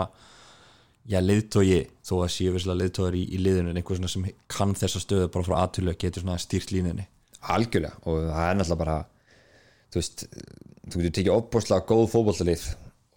[1.04, 4.72] já, leiðtói þó að séu visslega leiðtóir í, í liðinu en einhver svona sem kann
[4.80, 7.04] þessa stöðu bara frá aðtölu getur svona stýrt línunni.
[7.52, 8.96] Algjörlega og það er náttúrulega bara
[9.92, 10.24] þú veist,
[10.88, 12.64] þú getur tekið opbúrslega góð fótbollalið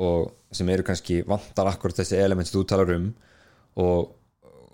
[0.04, 3.08] og sem eru kannski vantar akkur þessi element sem þú talar um
[3.82, 4.12] og,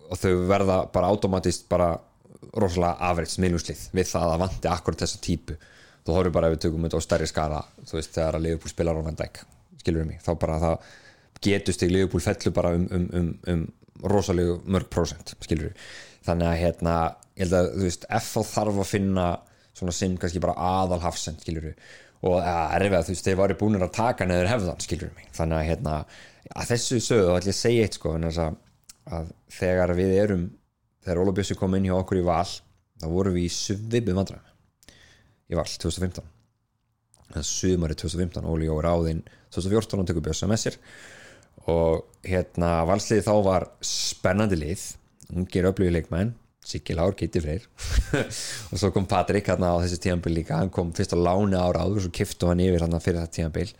[0.10, 1.94] og þau verða bara automatist bara
[2.60, 5.56] rosalega afriðt smiluslið við það að vanti akkur þessa típu.
[6.04, 8.74] Þú horfum bara ef við tökum þetta á stærri skala þú veist þegar að Liverpool
[8.74, 9.40] spilar á Van Dijk
[9.80, 10.92] skilur við mig, þá bara það
[11.44, 13.64] getust í Liverpool fellu bara um, um, um, um
[14.12, 15.90] rosalegu mörg prósent skilur við,
[16.28, 16.96] þannig að hérna
[17.34, 19.28] ég held að þú veist, FH þarf að finna
[19.74, 21.88] svona sinn kannski bara aðal hafsend skilur við,
[22.24, 25.30] og að erfið að þú veist þeir varu búinir að taka neður hefðan skilur mig,
[25.36, 25.96] þannig að hérna
[26.54, 28.60] að þessu sögðu, þá ætlum ég að segja eitt sko að,
[29.18, 30.46] að þegar við erum
[31.04, 34.52] þegar Óla Bjössi kom inn hjá okkur í val þá vorum við í svipum vandræðum.
[35.52, 36.30] Í val 2015
[37.34, 40.78] það sumari 2015 Óli Jó er áðinn 2014 og tekur Bjössa með sér.
[41.72, 44.86] Og hérna valsliði þá var spennandi lið
[45.34, 46.34] ungir öflugi leikmenn.
[46.34, 46.43] Siggi
[46.98, 47.66] Lár, Gitti Freyr.
[48.72, 50.60] Og svo kom Patrik hérna á þessi tíðanbíl líka.
[50.62, 53.38] Hann kom fyrst á láni ára áður og svo kiftu hann yfir hérna fyrir þetta
[53.40, 53.74] tíðanbíl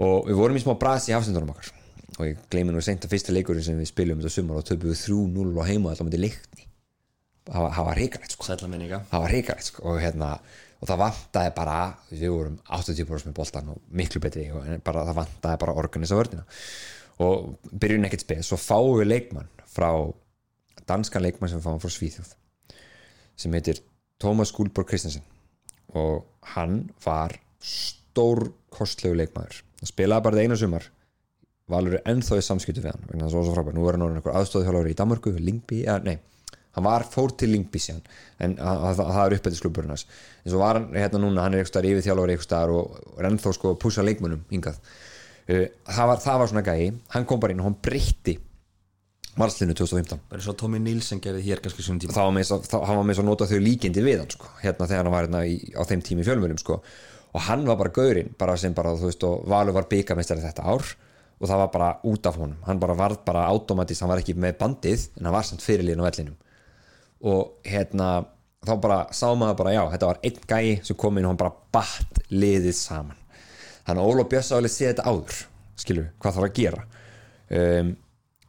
[0.00, 1.74] og við vorum í smá brasi í hafsendunum okkar.
[2.16, 4.88] Og ég gleymi nú seint að fyrsta leikurinn sem við spilum þetta sumar og töfum
[4.88, 6.66] við 3-0 og heima alltaf með leikni.
[7.50, 8.48] Það var reikalegt sko.
[9.10, 9.84] Það var reikalegt sko.
[9.90, 10.32] Og hérna
[10.80, 11.76] og það vantaði bara,
[12.08, 16.46] við vorum 80% með boltan og miklu betri og bara, það vantaði bara organisa vördina
[17.20, 17.50] og
[17.82, 19.90] byrjun ekkert spil, svo fáum við leikmann frá
[20.90, 22.34] danskan leikmann sem fáum frá Svíþjóð
[23.40, 23.80] sem heitir
[24.20, 25.24] Tómas Gúlborg Kristensen
[25.96, 29.62] og hann var stór kostlegu leikmaður.
[29.80, 30.88] Hann spilaði bara það eina sumar.
[31.70, 34.04] Valur er ennþá í samskiptu við hann vegna það er svo frábært, nú er hann
[34.06, 36.18] orðin einhver aðstofðhjálfur í Danmarku, Lingby, eða nei
[36.76, 38.04] hann var fór til Lingby síðan
[38.42, 40.06] en það er uppættisklubburinn hans.
[40.44, 43.54] En svo var hann hérna núna, hann er eitthvað yfir þjálfur eitthvað og er ennþá
[43.56, 44.78] sko að púsa leikmunum hingað.
[45.50, 46.92] Það var, það var svona gæi.
[47.14, 48.36] Hann kom bara inn og hann breytti
[49.38, 52.14] varslinu 2015 bara svo Tómi Nílsen gerði hér kannski svona tíma.
[52.16, 55.44] Þá var með að nota þau líkindi við hann sko, hérna þegar hann var hérna
[55.46, 56.80] í, á þeim tími fjölmjölum sko.
[57.30, 60.66] Og hann var bara gaurinn, bara sem bara þú veist og Valur var byggamestari þetta
[60.66, 60.82] ár
[61.40, 64.34] og það var bara út af honum, hann bara var bara automatist, hann var ekki
[64.36, 66.36] með bandið en hann var samt fyrirlíðin á vellinum.
[67.30, 68.10] Og hérna
[68.66, 71.40] þá bara sá maður bara já, þetta var einn gæi sem kom inn og hann
[71.40, 73.16] bara batt liðið saman.
[73.86, 75.40] Þannig að Bjössa alveg sé þetta áður
[75.80, 76.84] skilur, hvað þarf að gera.
[77.50, 77.94] Um,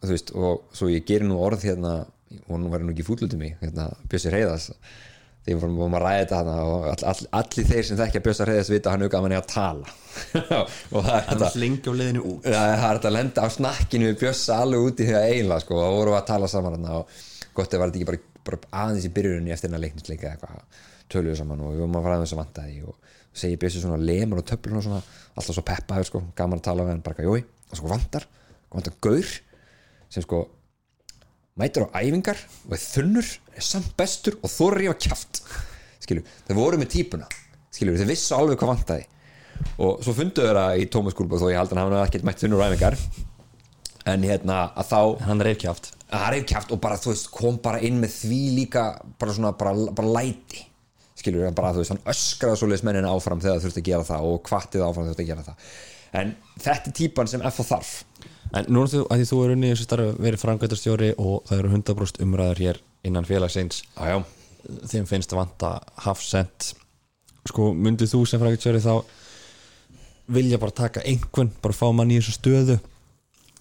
[0.10, 1.94] veist, og svo ég gerir nú orð hérna,
[2.48, 4.72] og nú verður nú ekki fútluti mig hérna, Bjössi Reyðas
[5.42, 8.70] því við vorum að ræða þetta og all, all, allir þeir sem þekkja Bjössa Reyðas
[8.70, 9.94] vita hann auðvitað að hann er að tala.
[10.96, 11.48] Og það er þetta
[12.92, 16.20] er að lenda á snakkinu við Bjössa alveg úti að eiginlega sko, og vorum við
[16.20, 19.56] að tala saman hana, og gott ef var þetta ekki bara, bara aðeins í byrjunni
[19.56, 22.78] eftir hennar leiknisleika eitthvað töluðu saman og við vorum að fara þess að vanta því
[22.86, 25.02] og segi Bjössi svona lemur og töflur og svona,
[25.34, 26.86] alltaf svo peppaður sko, gaman að tala
[27.72, 28.28] og svo vantar
[28.72, 29.28] vantar gaur
[30.12, 30.44] sem sko
[31.60, 35.42] mætur á æfingar og er þunnur er samt bestur og í að kjáft
[36.02, 37.28] skilju, þeir voru með típuna.
[37.72, 39.08] Skilju, þeir vissu alveg hvað vantaði.
[39.86, 42.42] Og svo fundu þeirra í Tómas Gúlba þó ég held að hann hafa ekkert mætt
[42.42, 42.98] þunnur ræfingar
[44.10, 47.60] en hérna að þá hann er reykjaft hann reyf kæft og bara þú veist kom
[47.64, 48.84] bara inn með því líka
[49.20, 50.66] bara svona bara, bara læti.
[51.16, 54.08] Skilur við bara þú veist hann öskraði svoleiðis mennina áfram þegar það þurfti að gera
[54.10, 55.70] það og kvattið áfram þegar þurfti að gera það.
[56.22, 57.94] En þetta er típan sem F þarf
[58.52, 61.36] En nú er þú, að því þú er unni í þessu starfi verið framkvæmtastjóri og
[61.48, 63.82] það eru 100% umræður hér innan félagsins.
[63.96, 64.18] Já, já.
[64.92, 65.72] þeim finnst að vanta
[66.04, 66.72] hafsend
[67.48, 68.96] sko, myndið þú sem framkvæmtastjóri þá
[70.32, 72.80] vilja bara taka einhvern, bara fá mann í þessu stöðu?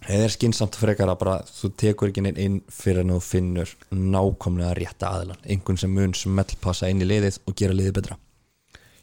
[0.09, 3.75] Eða er skinsamt frekar að bara þú tekur ekki neinn inn fyrir en þú finnur
[3.93, 8.17] nákvæmlega rétta aðlan einhvern sem mun smellpassa inn í liðið og gera liðið betra.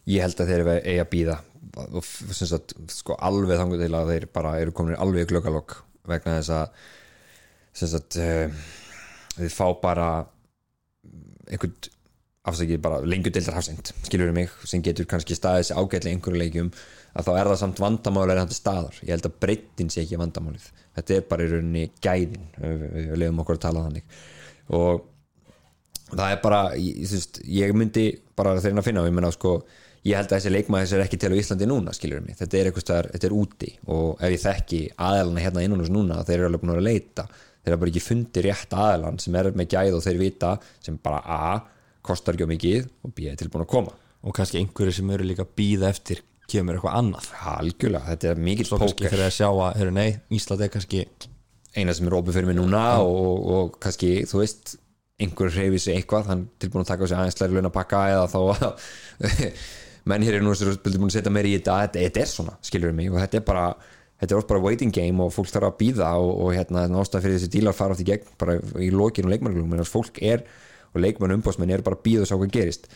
[0.07, 1.37] Ég held að þeir eru eigi að býða
[1.87, 5.77] og sem sagt, sko alveg þangur til að þeir bara eru komin alveg í glöggalokk
[6.07, 6.81] vegna þess að
[7.77, 8.65] sem sagt uh,
[9.37, 10.09] þeir fá bara
[11.47, 11.75] einhvern
[12.47, 16.71] afsakið bara lengur deildar hafsend skilur mig, sem getur kannski staðið sér ágætlega einhverju leikjum
[17.17, 20.19] að þá er það samt vandamáli er þetta staðar, ég held að breytin sé ekki
[20.21, 20.67] vandamálið,
[20.97, 24.17] þetta er bara í rauninni gæðin, við, lefum okkur að tala þannig.
[24.77, 25.07] Og
[26.11, 27.15] það er bara, ég,
[27.57, 28.05] ég myndi
[28.37, 29.57] bara þeirinn að finna, ég menna sko
[30.07, 32.69] ég held að þessi leikmaður er ekki til á Íslandi núna skilur mig, þetta er
[32.69, 36.37] eitthvað staðar, þetta er úti og ef ég þekki aðalana hérna innan hos núna þeir
[36.37, 37.27] eru alveg búin að leita,
[37.63, 40.53] þeir eru bara ekki fundið rétt aðalan sem er með gæð og þeir vita
[40.85, 41.59] sem bara A,
[42.07, 43.95] kostar ekki á mikið og B, er tilbúin að koma.
[44.23, 47.27] Og kannski einhverju sem eru líka býða eftir kemur eitthvað annað.
[47.57, 49.13] Algjörlega, þetta er mikill svo kannski póker.
[49.13, 51.03] fyrir að sjá að, heyrðu nei, Ísland er kannski
[51.77, 54.77] eina sem er opið fyrir mig núna og, og kannski, þú veist
[55.21, 57.75] einhver reyfi sig eitthvað, hann er tilbúin að taka á sig aðeins læri laun að
[57.75, 58.39] pakka eða þá
[60.09, 62.31] menn hér er nú sem er tilbúin að setja meir í þetta, þetta, þetta er
[62.31, 63.65] svona, skilur mig og þetta er bara,
[64.21, 67.27] þetta er oft bara waiting game og fólk þarf að býða og, og hérna nástað
[67.27, 70.45] fyrir þessi dílar fara átt í gegn bara í lokinu leikmannglum, fólk er
[70.93, 72.87] og leikmann umbóðsmenn er bara að býða og sjá hvað gerist.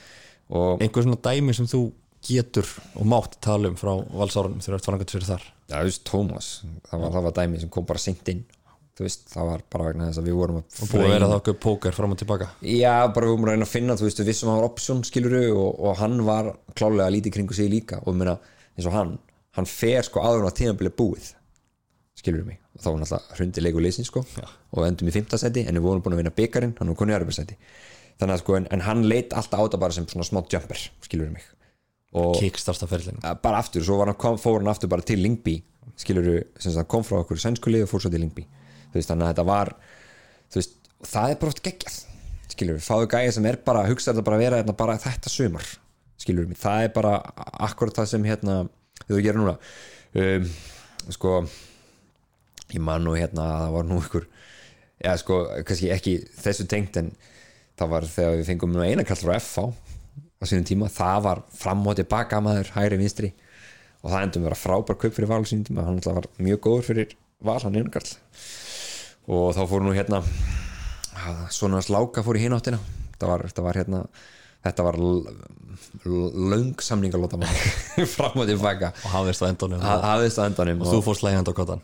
[0.51, 1.83] Og einhver svona dæmi sem þú
[2.25, 2.67] getur
[2.99, 5.45] og mátt tala um frá valsárunum þegar þú ert farangatisverið þar?
[5.71, 6.49] Já, þú veist, Tómas,
[6.89, 8.43] það var, það var dæmi sem kom bara seint inn
[9.05, 11.37] veist, það var bara vegna þess að við vorum að og búið að vera það
[11.41, 12.47] okkur póker fram og tilbaka.
[12.65, 14.69] Já, bara við vorum að reyna að finna, þú veist, við vissum að hann var
[14.69, 18.01] option, skiluru, og, og hann var klálega lítið kringu sig líka.
[18.05, 18.35] Og meina,
[18.77, 19.13] eins og hann,
[19.57, 21.31] hann fer sko áður á tímabilið búið,
[22.21, 22.59] skiluru mig.
[22.75, 24.45] Og þá var náttúrulega hrundi leiku leysin sko Já.
[24.71, 27.57] og endum í fimmtasæti, en við vorum búin að vinna byggarinn hann var konið aðrabærsæti
[28.21, 30.85] þannig að sko, en, en hann leit alltaf á þetta bara sem svona smá jumper,
[31.33, 31.49] mig.
[32.11, 33.21] Kickstarta ferlinu.
[33.23, 35.57] Eh, bara aftur, svo hann, kom, fór hann aftur bara til Lingby
[35.99, 36.27] skilur
[36.59, 38.43] sem sagt, hann kom frá okkur sænskuli og fór svo til Lingby
[38.93, 39.73] veist, þannig að þetta var
[40.55, 40.75] veist,
[41.07, 41.99] það er bara oft geggjað
[42.51, 45.67] skilur, fáðu gæja sem er bara hugsa þetta bara að vera hérna, bara þetta sumar
[46.21, 47.15] skilur mig, það er bara
[47.65, 48.57] akkurat það sem hérna,
[49.07, 49.55] þau gerir núna.
[50.11, 50.49] Um,
[51.09, 51.37] sko
[52.71, 54.27] ég man nú hérna að það var nú ykkur
[55.01, 57.13] já sko, kannski ekki þessu tengt en
[57.79, 59.71] það var þegar við fengum nú eina kall frá FH
[60.41, 63.31] á sínum tíma, það var fram og tilbaka maður, hægri vinstri.
[64.01, 66.87] Og það endum vera frábær kaup fyrir val á sínum tíma, hann var mjög góður
[66.89, 68.07] fyrir val hann einu kall
[69.31, 70.19] og þá fór nú hérna
[71.53, 72.79] svona sláka fór í hináttina.
[73.13, 74.03] Þetta var, þetta var hérna
[74.61, 80.45] þetta var löng samningalóta maður fram og tilbaka og hafðist á endunum Ha- hafðist á
[80.45, 81.81] endanum og þú fórst lægjandi á kottan.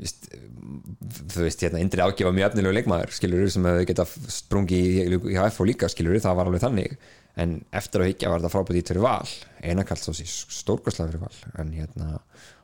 [0.00, 5.36] Þú veist, hérna, Indri ágefa mjög efnilegu leikmaður, skilur sem hefur geta sprungi í, í
[5.36, 6.94] HF og líka, skilur það var alveg þannig,
[7.42, 9.28] en eftir að higgja var þetta frábært í fyrir val,
[9.60, 12.08] eina kallt svo stórkostlega fyrir val, en hérna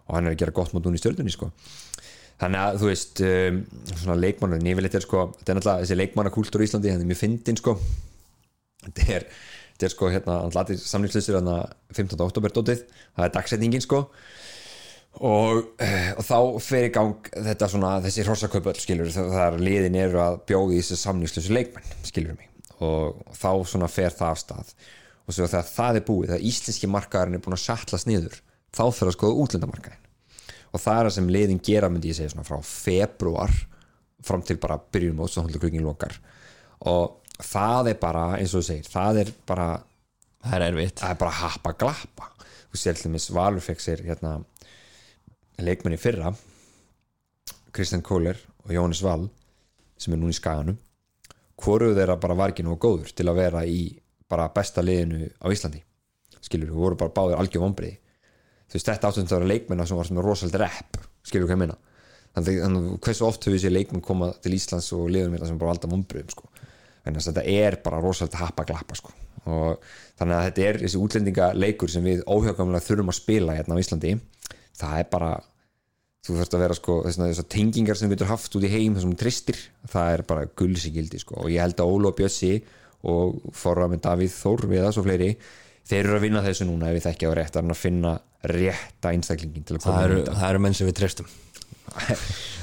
[0.07, 1.51] og hann er að gera gott mot núna í stjörnunni sko
[2.41, 3.61] þannig að þú veist um,
[3.93, 7.23] svona leikmannar, nýfilegt er sko þetta er náttúrulega þessi leikmannakúltúr í Íslandi, hann er mjög
[7.23, 7.77] fyndin sko.
[8.87, 9.29] Þetta er,
[9.75, 10.41] þetta er sko hérna,
[10.83, 11.61] samlýslisir hérna
[11.97, 12.21] 15.
[12.27, 12.85] oktober dótið,
[13.17, 14.03] það er dagsetningin sko.
[15.25, 20.21] Og, eh, og þá fer í gang þetta svona, þessi hrossakaupöld skilur þar liðin eru
[20.21, 22.51] að bjóði þessi samlýslisu leikmenn, skilur mig.
[22.85, 24.75] Og þá svona fer það af stað.
[25.25, 28.37] Og svo þegar það er búið, þegar íslenski markaðarinn er búin að satlast niður
[28.77, 30.06] þá fyrir að skoða útlendamarkaðin
[30.77, 33.53] og það er það sem liðin gera myndi ég segja svona frá februar
[34.27, 36.17] fram til bara byrjun móts og hóndlugrugin lokar.
[36.91, 39.69] Og það er bara eins og þú segir, það er bara
[40.45, 41.01] það er erfitt.
[41.01, 42.31] það er bara happa glappa.
[42.71, 44.37] Þú sér til dæmis Valur fekk sér hérna
[45.63, 46.35] leikmenni fyrra
[47.73, 49.29] Kristján Kóler og Jónis Val
[49.97, 50.77] sem er núna í skaganum.
[51.57, 53.95] Hvoru þeirra bara var ekki nú góður til að vera í
[54.29, 55.81] bara besta liðinu á Íslandi.
[56.45, 57.97] Skilur, þú voru bara báðir algjör vombriði
[58.67, 61.63] þú veist, þetta þetta að vera leikmenna sem var svona rosalega rep, skilur hvað ég
[61.65, 61.79] meina
[62.37, 65.61] þannig að hversu oft höfum við sér leikmenn koma til Íslands og liðum þetta sem
[65.61, 66.51] bara valda vombriðum sko.
[67.07, 69.13] en þetta er bara rosalega happa glappa sko.
[69.47, 69.83] og
[70.19, 73.83] þannig að þetta er þessi útlendinga leikur sem við óhjákamlega þurfum að spila hérna á
[73.83, 74.17] Íslandi
[74.77, 75.31] það er bara
[76.27, 79.15] þú þarfst að vera sko þessar tengingar sem við getur haft út í heim þessum
[79.17, 82.57] tristir, það er bara gulsi gildi sko og ég held að Ólo Bjössi
[83.07, 85.31] og forra með Davíð Þór við það svo fleiri
[85.87, 88.15] þeir eru að vinna þessu núna ef við þekkja á rétt, er að finna
[88.47, 91.33] rétta einstaklingin til að koma það eru, það eru menn sem við treystum.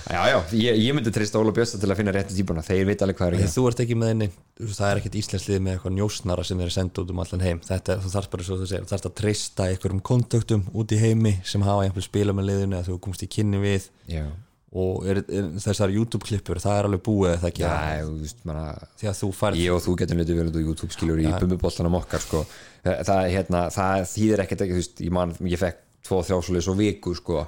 [0.03, 3.01] Já, já, ég, ég myndi treysta Óla Bjösta til að finna rétta típuna, þeir veit
[3.05, 4.23] alveg hvað er að þú ert ekki með
[4.59, 7.45] veist, það er ekkert íslenslið með eitthvað njósnara sem þeir eru senda út um allan
[7.45, 7.61] heim.
[7.63, 10.91] Þetta, er- þú þarfst bara svo þú segir, þú þarfst að treysta einhverjum kontaktum út
[10.91, 13.87] í heimi sem hafa einhver spila með liðinu eða þú komst í kynni við.
[14.11, 14.25] Já,
[14.73, 18.39] og er, er, þessar YouTube klippur, það er alveg búið eða ekki, já, þú veist,
[18.49, 18.63] manna
[18.97, 21.97] því að þú færð ég og þú getum litið verið á YouTube skilur í bumbuboltanum
[21.99, 22.41] okkar sko.
[22.81, 26.69] það, það, hérna, það þýðir ekkert ekki þú veist, ég, man, ég fekk tvo þrjásulis
[26.73, 27.45] og viku sko,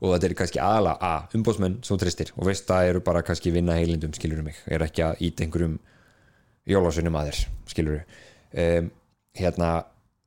[0.00, 3.52] og þetta er kannski aðla a, umbóðsmenn sem tristir og veist það eru bara kannski
[3.52, 5.76] vinna heilindum skilur mig, er ekki að íta einhverjum
[6.70, 7.42] jólásunum að þér
[7.74, 8.92] skilur um,
[9.40, 9.72] hérna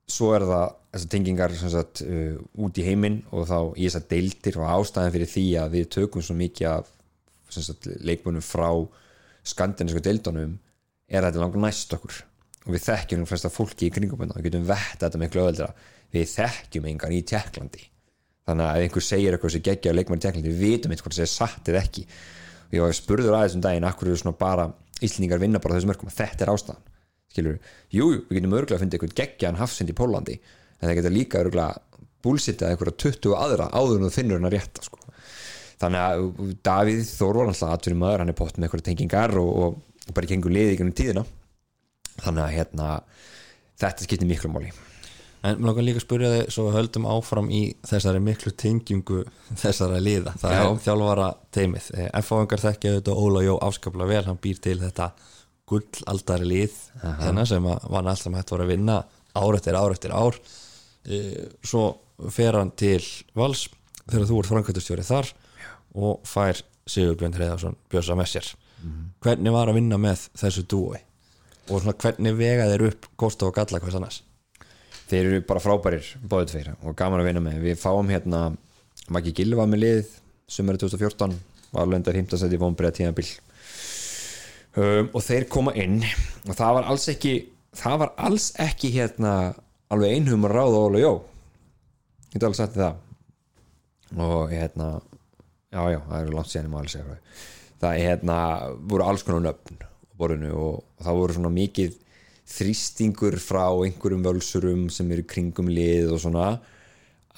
[0.10, 2.36] svo er það þessar tengingar sagt, uh,
[2.66, 6.26] út í heiminn og þá í þessar deildir og ástæðan fyrir því að við tökum
[6.26, 6.92] svo mikið af
[7.54, 8.70] sagt, leikmunum frá
[9.48, 10.60] skandinarsku deildunum
[11.10, 12.22] er þetta langt næst okkur.
[12.64, 15.74] Og við þekkjum flesta fólki í kringum hérna, við getum vett þetta miklu öðvöldra
[16.14, 17.90] við þekkjum engan í Tjekklandi
[18.48, 21.26] þannig að ef einhver segir eitthvað sem geggja leikmann í Tjekklandi, við vitum eitthvað sem
[21.26, 22.06] er satt eða ekki.
[22.70, 24.70] Og ég var spurður aðeins um daginn akkur eru svona bara
[25.04, 26.84] Íslendingar vinna bara á þessum mörgum þetta er ástæðan,
[27.34, 27.58] skilur
[27.90, 31.16] jú, jú, við getum örgulega að finna eitthvað geggjaðan hafsind í Pólandi en það getur
[31.18, 35.02] líka örgulega búlsittað eitthvað 20 aðra áður en þú finnur hennar rétta sko.
[35.82, 39.52] þannig að Davíð Þór var alltaf atvinnum maður, hann er pott með eitthvað tengingar og,
[39.66, 41.26] og, bara gengur liði í tíðina
[42.22, 42.90] þannig að hérna
[43.82, 44.72] þetta skiptir miklu máli
[45.44, 49.26] En mér langar líka að spyrja þig svo höldum áfram í þessari miklu tengingu
[49.60, 50.60] þessara liða, það Já.
[50.62, 51.90] er þjálfara teimið.
[52.22, 55.10] F.O.engar þekkja þetta Óla Jó afskaplega vel, hann býr til þetta
[55.70, 58.98] gullaldari lið hérna sem var allt sem hægt voru að vinna
[59.34, 60.38] ár eftir ár eftir ár.
[61.06, 61.86] Eh, svo
[62.32, 63.02] fer hann til
[63.36, 63.68] Vals
[64.06, 65.32] þegar þú ert framkvæmtustjóri þar
[65.94, 68.52] og fær Sigurbjörn Hreiðarsson Björsa með sér.
[69.24, 71.00] Hvernig var að vinna með þessu dúi?
[71.72, 74.20] Og svona hvernig vega þeir upp kosta og galla hvers annars?
[75.08, 77.62] Þeir eru bara frábærir báðið tveir og gaman að vinna með.
[77.64, 78.42] Við fáum hérna
[79.14, 80.12] Maggi Gilva með lið
[80.52, 81.38] sumari 2014
[81.74, 83.30] var löndar himtasæti vonbreið tíðabil
[84.78, 86.02] um, og þeir koma inn
[86.48, 87.34] og það var alls ekki
[87.78, 89.34] það var alls ekki hérna
[89.94, 91.14] alveg einhum að ráða Óla Jó.
[92.34, 93.02] Ég get alveg sagt það.
[94.14, 94.88] Og hérna
[95.74, 97.18] já já, það eru langt því.
[97.82, 98.38] það hérna
[98.90, 101.98] voru alls konar nöfn á borðinu og, það voru svona mikið
[102.54, 106.60] þrýstingur frá einhverjum völsurum sem eru kringum lið og svona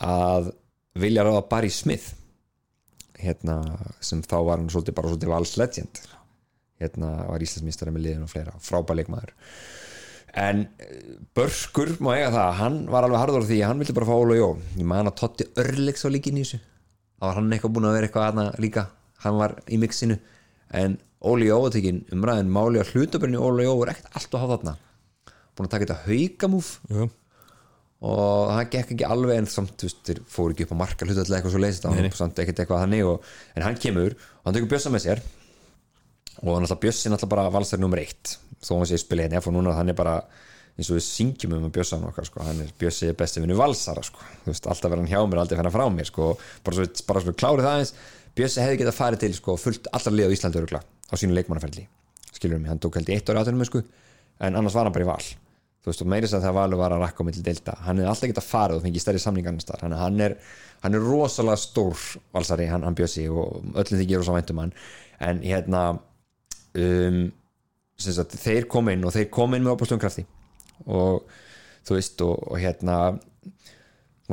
[0.02, 0.52] að
[1.00, 2.14] vilja ráða Barry Smith
[3.18, 3.62] hérna
[4.04, 6.02] sem þá var hann svolítið bara svolítið vals legend
[6.82, 8.54] hérna var Íslandsmýstari með liðin og fleira.
[8.64, 9.34] Frábær leikmaður.
[10.36, 10.96] En eh,
[11.36, 14.38] Börskur má eiga það, hann var alveg harður á því hann vildi bara fá Óla
[14.40, 14.50] Jó.
[14.76, 16.60] Ég man að Totti Örlegs var líka inn í þessu.
[17.16, 18.88] Þá var hann eitthvað búin að vera eitthvað aðna líka.
[19.24, 20.18] Hann var í mixinu.
[20.76, 24.58] En Óli Jó tekin umræðin máli að hlutabörni Óla Jó er ekkert allt að hafa
[24.58, 24.76] þarna.
[25.56, 27.08] Búin að taka þetta haukamúf Jú.
[28.04, 31.08] og það gekk ekki alveg en samt þú veist, þeir fóru ekki upp á marka
[31.08, 35.24] hluta eitthvað svo og, en hann kemur og hann tekur Bjössa með sér
[36.42, 38.38] og náttúrulega Bjössi náttúrulega bara valsar nummer eitt.
[38.64, 40.18] Þó hann sé spila hérna og núna hann er bara
[40.76, 42.44] eins og við syngjum um að Bjössa okkar sko.
[42.44, 44.20] hann er Bjössi besti vinnu valsara sko.
[44.46, 46.38] Veist, alltaf verður hann hjá mér, fann hann frá mér sko.
[46.64, 47.94] bara svo, bara svo klárið það eins
[48.36, 51.88] Bjössi hefði getað farið til sko, fullt allar lið á Íslandi örugla á sínu leikmannaferli.
[52.36, 53.64] Skilur mig, hann tók held í eitt ári átunum
[54.40, 55.26] en annars var hann bara í val.
[55.86, 58.10] Þú veist, og meiri að það valur var að rakka á milli delta hann hefði
[58.10, 60.36] alltaf getað farið og fengið stærri samning annars þar, hann, er,
[60.82, 61.96] hann er rosalega stór
[62.34, 64.74] valsari, hann, hann Bjössi og öllum því gerur svo væntum hann.
[65.24, 65.84] En hérna
[66.82, 67.22] um,
[67.98, 70.26] sagt, þeir kom inn og þeir kom inn með opastum krafti.
[70.86, 71.24] Og
[71.86, 73.00] þú veist og, og hérna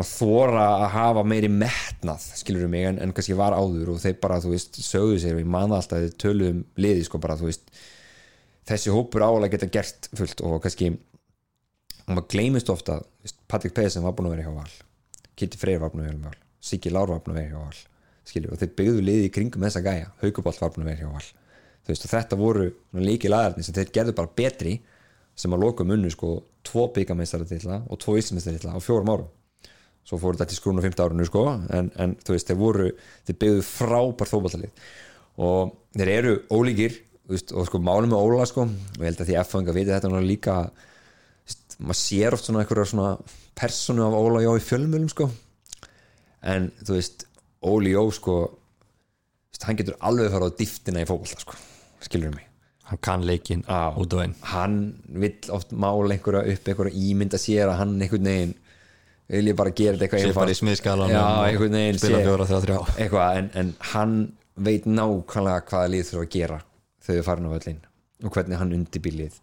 [0.01, 4.41] þóra að hafa meiri metnað skilur mig en, en kannski var áður og þeir bara
[4.41, 7.51] þú veist sögðu sér og ég man það alltaf þeir töluðum liði sko bara þú
[7.51, 7.69] veist
[8.71, 14.07] þessi hópur álega geta gert fullt og kannski og maður gleymist ofta veist, Patrik Pedersen
[14.07, 14.73] var búin að vera hjá Val
[15.37, 16.41] Kitty Freyr var búin að vera hjá Val
[16.73, 17.85] Siggi Lár var búin að vera hjá Val
[18.33, 21.13] skilur og þeir byggðu liði í kringum þessa gæja Haukubolt var búin að vera hjá
[21.13, 21.29] Val
[21.89, 24.77] veist þetta voru líki lagarnir sem þeir gerðu bara betri
[25.39, 26.35] sem að loka munnu sko
[26.67, 29.31] tvo byggameistaratittla og tvo íslmeistaratittla á fjórum árum.
[30.07, 32.89] Svo fóru þetta til skrúnu 15 árunu sko en, en þú veist þeir voru
[33.27, 34.87] þeir byggðu frábær þóbaltalið
[35.43, 36.97] og þeir eru ólíkir
[37.31, 40.11] veist, og sko málum með Óla sko og ég held að því F-fanga viti þetta
[40.11, 40.57] nú líka
[41.47, 43.13] veist, maður sér oft svona einhverja svona
[43.59, 45.29] personu af Óla Jó í fjölmjölum sko.
[46.51, 47.29] En þú veist
[47.63, 48.41] Óli Jó sko
[49.63, 51.55] hann getur alveg fara á dýftina í fótbolta sko
[52.09, 52.49] skilur mig
[52.91, 53.95] hann kann leikinn Já.
[53.97, 54.77] út og inn hann
[55.23, 58.55] vill oft mála einhverja upp einhverja ímynda sér að hann einhvern veginn
[59.33, 60.59] vil ég bara gera þetta eitthvað Sé bara í
[62.67, 62.79] þrjá.
[62.99, 64.17] eitthvað, en, en hann
[64.57, 66.59] veit nákvæmlega hvaða lið þurfa að gera
[67.07, 67.81] þau farin á völlin
[68.23, 69.39] og hvernig hann undirbýr lið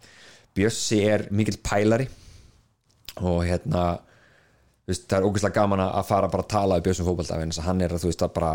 [0.54, 2.06] Bjössi er mikill pælari
[3.20, 3.84] og hérna
[4.86, 7.94] veist, það er ógeðslega gaman að fara bara að tala en þess að hann er
[7.94, 8.52] að þú veist að bara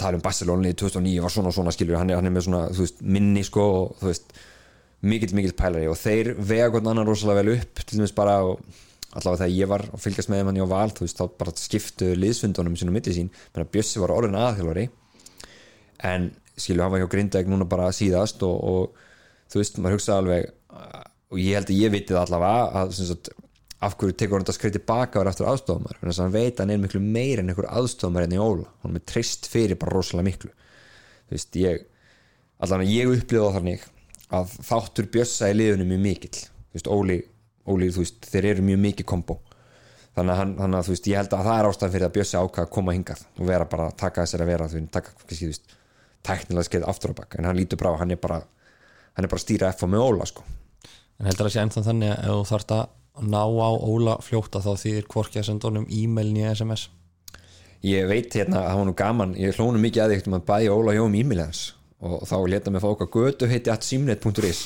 [0.00, 2.62] tala um Barcelona í 2009 var svona svona skilur, hann er, hann er með svona
[2.76, 4.36] veist, minni sko og þú veist
[5.00, 5.88] mikill mikill pælari.
[5.88, 8.38] Og þeir vega hvern annan rosalega vel upp til dæmis bara
[9.16, 11.54] allavega þegar ég var að fylgjast með hann í á val þú veist, þá bara
[11.58, 14.86] skiptu liðsfundunum sín og milli sín, menn að Bjössi var orðin aðhjálfari
[16.06, 20.22] en skilju, hann var hjá Grindag núna bara síðast og, og þú veist, maður hugsaði
[20.22, 20.50] alveg
[21.30, 23.32] og ég held að ég viti það allavega að sagt,
[23.80, 26.52] af hverju tekur hann þetta skrið tilbaka og er aftur aðstofamar, þannig að hann veit
[26.52, 28.66] að hann er miklu meir en einhver aðstofamar enn í óla.
[28.84, 30.50] Hann er trist fyrir bara rosalega miklu.
[31.30, 31.86] Þú veist, ég
[32.60, 33.86] allavega ég upplifa þannig
[34.36, 36.42] að þáttur bjössa í liðunum mjög mikill.
[36.42, 37.18] Þú veist, Óli,
[37.70, 39.40] Óli, þú veist, þeir eru mjög mikið kombo.
[40.18, 42.44] Þannig að, þannig að þú veist, ég held að það er ástæðan fyrir að bjössa
[42.44, 45.40] ákvað að koma hingað og vera bara að taka þessar að vera veist, taka, kannski,
[45.40, 45.76] þú veist,
[46.26, 48.40] tæknilega skeið aftur á bak, en hann lítur brá, hann er bara
[49.14, 50.44] hann er bara að stýra F með Óla, sko.
[51.20, 52.82] En heldur að sé ennþá þannig að ef þú þarft að
[53.20, 56.88] ná á Óla fljóta þá þýðir hvorki að senda honum e-mail nýja SMS
[57.86, 60.48] ég veit hérna að það var nú gaman ég hlónu mikið að því um að
[60.52, 61.62] bæja Óla hjá um e-mail hans
[62.00, 64.60] og þá leta mig fá okkar götu heiti at simnet.is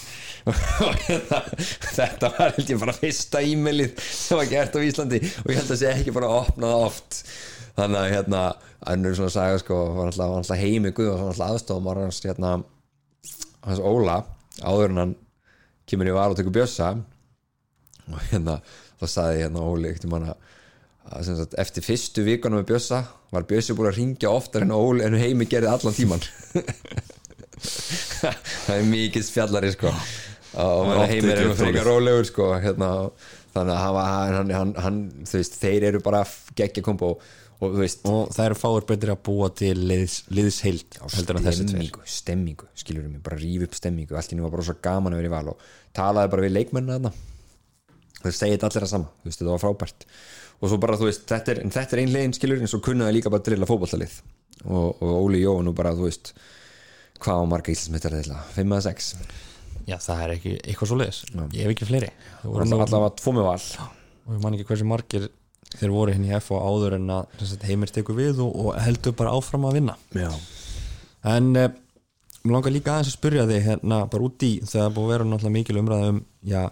[0.47, 1.41] og hérna,
[1.97, 5.73] þetta var held ég bara fyrsta e-mailið sem var gert á Íslandi og ég held
[5.75, 7.19] að sé ekki bara opnað oft.
[7.75, 8.43] Þannig að hérna
[8.93, 12.53] annur svona saga sko var alltaf heimi guð og var alltaf aðstofum var hans hérna
[13.65, 14.21] hans Óla
[14.63, 15.17] áður en hann
[15.91, 16.93] kemur í var og tekur bjössa
[18.13, 18.59] og hérna
[19.01, 23.03] þá saði hérna Óli ekkert um hann að eftir fyrstu vikunum með Bjössa
[23.35, 26.25] var Bjössi búin að ringja oftar en Óli en heimi gerði allan tíman
[28.25, 29.93] það er mikið spjallari sko.
[30.61, 32.91] Og heimi er um frekar rólegur sko hérna,
[33.55, 35.01] þannig að hann, hann, hann, hann
[35.31, 36.23] veist, þeir eru bara
[36.57, 42.69] geggja kombo og, og það eru fáir betri að búa til liðs, liðsheild stemmingu, stemmingu,
[42.79, 45.31] skilur mig, bara ríf upp stemmingu allt í nú var bara svo gaman að vera
[45.31, 47.34] í val og talaði bara við leikmennina þarna
[48.25, 50.07] þau segið allir að sama, þú veist, þetta var frábært.
[50.61, 53.19] Og svo bara, þú veist, þetta er, þetta er ein legin skilur eins og kunnaði
[53.19, 54.19] líka bara að drilla fótballalið
[54.65, 56.33] og, og Óli Jó nú bara, þú veist
[57.21, 59.11] hvað á marga íslensmittar eða 5 eða 6
[59.85, 61.19] Já, það er ekki eitthvað svo leiðis
[61.53, 62.11] ég hef ekki fleiri.
[62.49, 63.65] Allavega tvo með val.
[64.25, 65.27] Og ég man ekki hversu margir
[65.75, 69.17] þeir voru henni í F og áður en að heimir tekur við og, og heldur
[69.19, 69.97] bara áfram að vinna.
[70.17, 70.31] Já.
[71.35, 71.71] en eh,
[72.45, 75.13] mér langar líka aðeins að spyrja þig hérna bara út í þegar það búið að
[75.15, 76.63] vera náttúrulega mikil umræða um já,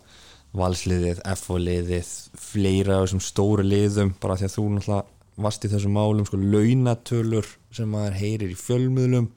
[0.57, 5.97] valsliðið, F-liðið fleira af þessum stóru liðum bara því að þú náttúrulega varst í þessum
[5.97, 9.31] málum sko launatölur sem maður heyrir í fjölmiðlum.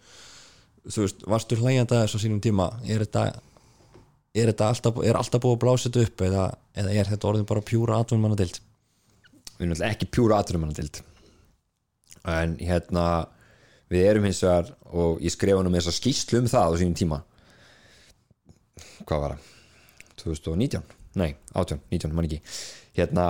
[0.86, 2.68] Þú veist, varstu hlægjandi að þessu sínum tíma?
[2.84, 3.30] Er þetta
[4.36, 6.46] er þetta alltaf, er alltaf búið að blása þetta upp eða,
[6.76, 8.60] eða er þetta orðin bara pjúra atvinnmannadild
[9.56, 11.00] við erum alltaf ekki pjúra atvinnmannadild
[12.36, 13.06] en hérna
[13.92, 16.80] við erum hins vegar og ég skrifa nú með þess að skýslu um það á
[16.82, 17.22] sínum tíma.
[19.06, 19.52] Hvað var það?
[20.26, 22.42] 2019 nei, 18, 19, mann ekki.
[22.98, 23.28] Hérna,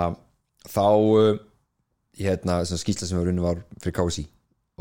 [0.66, 1.38] þá uh,
[2.18, 4.26] hérna, skýsla sem við runni var fyrir KSI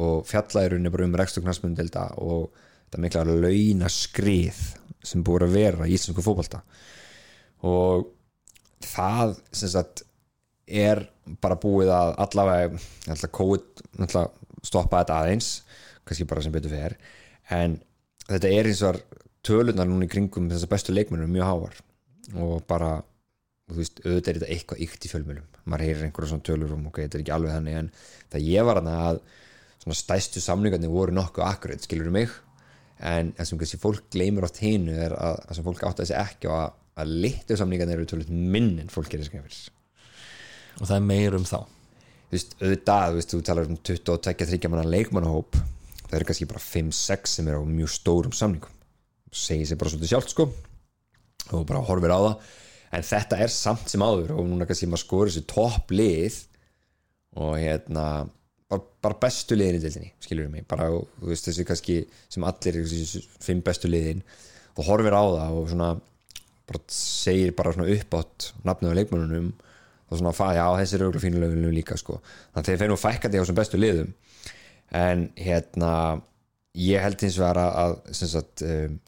[0.06, 2.50] og fjallaði runni bara um rekstuknarsmundelda og
[2.86, 4.60] þetta mikla launaskrið
[5.06, 6.62] sem búið að vera í Íslandsku fókbalta
[7.66, 8.10] og
[8.84, 10.04] það sem sagt
[10.66, 11.06] er
[11.42, 15.50] bara búið að allavega allavega COVID allavega stoppa þetta aðeins
[16.06, 16.98] kannski bara sem betur fer
[17.54, 17.78] en
[18.26, 19.02] þetta er eins og
[19.46, 21.82] tölunar núna í kringum þessar bestu leikmennur mjög hávar
[22.34, 22.98] og bara
[23.70, 26.88] þú veist, auðvitað er þetta eitthvað ykt í fjölmjölum maður heyrir einhverja svona tölur um
[26.90, 27.92] ok, þetta er ekki alveg þannig en
[28.34, 29.22] það ég var að að
[29.86, 32.32] svona stæstu samlingarnir voru nokkuð akkurat, skilur mig?
[33.06, 36.06] En það sem kannski fólk gleymur átt hinu er að það sem fólk átt að
[36.06, 39.66] þessi ekki á að, að litu samlingarnir eru tölvöld minn en fólk gerir skæfis
[40.76, 41.60] og það er meir um þá.
[42.26, 45.60] Þú veist, auðvitað, þú veist, þú talar um 22-30 manna leikmannahóp
[46.06, 48.74] það eru kannski bara 5-6 sem eru á mjög stórum samlingum
[49.36, 50.48] segir sér bara svolítið sjálft sko
[51.54, 52.54] og bara horfir á það.
[52.96, 56.40] En þetta er samt sem áður og núna kannski maður skori þessi topp lið
[57.42, 58.06] og hérna
[58.72, 61.98] bara, bara bestu liðin í dildinni skilur mig, bara þú veist þessi kannski
[62.32, 64.24] sem allir, þessi fimm bestu liðin
[64.76, 65.90] og horfir á það og svona
[66.66, 69.52] bara segir bara svona upp átt nafnum á leikmönunum
[70.06, 72.20] og svona að já þessi fínulegum líka sko.
[72.54, 74.12] Þannig að þeir feinu fækkandi á þessum bestu liðum.
[74.96, 75.92] En hérna
[76.78, 79.00] ég held hins vegar að, að sem sagt um,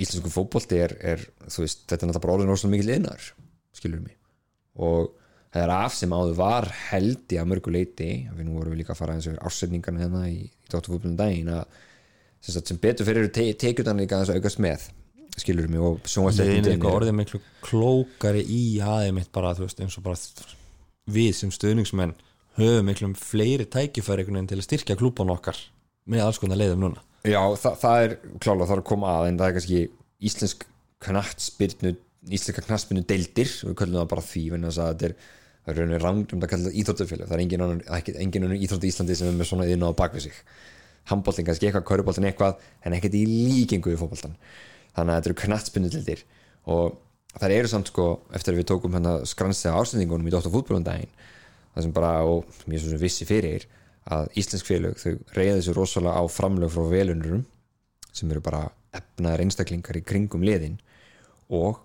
[0.00, 3.26] íslensku fókbólti er, er veist, þetta er náttúrulega bara orðin óslulega mikil innar,
[3.76, 4.16] skilur mig.
[4.80, 5.10] Og
[5.50, 8.82] það er af sem áður var held í að mörgu leiti við nú vorum við
[8.82, 11.64] líka að fara eins og ásendingarna hérna í, í dóttarfólkunum daginn að
[12.40, 14.86] sem, sagt, sem betur fyrir te tekjutan líka þess að aukast með
[15.40, 20.18] skilur mig og sjónvarsleikin orðið miklu klókari í aðeins mitt bara, veist, eins og bara
[21.10, 22.14] við sem stöðningsmenn
[22.60, 25.58] höfum miklu fleiri tækifæri til að styrkja klúpan okkar
[26.10, 29.40] með alls konar leiðum núna Já, þa það er klála þarf að koma að en
[29.40, 29.80] það er kannski
[30.30, 30.64] íslensk
[31.04, 31.96] knattspyrnu
[32.28, 35.14] íslenska knaspinu deildir við köllum það bara því vegna þess að þetta er
[35.60, 38.64] það er rauninni rangum að kalla það íþróttufélag það er engin annan, ekki, engin annan
[38.64, 40.40] íþrótt í Íslandi sem er með svona inn á bakvið sig.
[41.08, 44.36] Handbóltin kannski eitthvað, kauruboltin eitthvað en ekkert í líkingu við fótboltan
[44.96, 46.24] þannig að þetta eru knaspinu deildir
[46.68, 46.98] og
[47.40, 48.06] það eru samt sko
[48.36, 51.12] eftir að við tókum hérna skransið á ásendingunum í Dóttar fútbolundaginn
[51.74, 53.64] það sem bara, og mér svo sem vissi fyrir
[54.10, 57.46] að íslensk félög þau reyða þessu rosalega á framlög frá velunurum
[58.10, 60.80] sem eru bara efnaðar einstaklingar í kringum liðin
[61.54, 61.78] og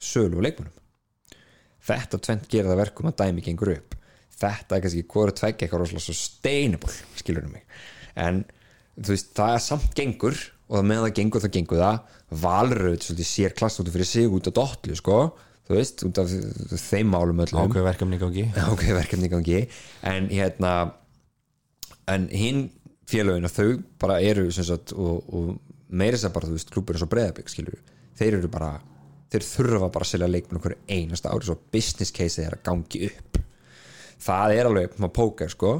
[0.00, 0.76] sölu og leikmunum
[1.86, 3.96] þetta tvent gera það verkum að dæmi gengur upp.
[4.36, 7.64] Þetta er kannski hvori tveggja eitthvað rosalega sustainable skilurum mig.
[8.18, 8.42] En
[8.98, 11.98] þú veist það er samt gengur og það með það gengur það gengur það.
[12.42, 15.18] Valröð svolítið sér klass út fyrir sig út á dotlu sko.
[15.66, 16.34] Þú veist út af
[16.82, 17.70] þeim málum öllum.
[17.70, 18.46] Ákveð verkefni gangi.
[18.72, 19.64] Ok, verkefni gangi.
[20.06, 20.74] En hérna
[22.10, 22.66] en hinn
[23.06, 25.56] félögin þau bara eru sagt, og, og
[25.88, 27.78] meira þess að bara þú veist klúpur eins og breðabik skilur
[28.18, 28.74] þeir eru bara
[29.32, 33.08] þeir þurfa bara að selja leikmenn okkur einasta ári svo business case er að gangi
[33.10, 33.40] upp.
[34.22, 35.72] Það er alveg maður póker sko.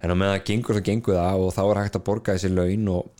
[0.00, 2.50] En á meðan það gengur það gengur það og þá er hægt að borga þessi
[2.52, 3.10] laun og,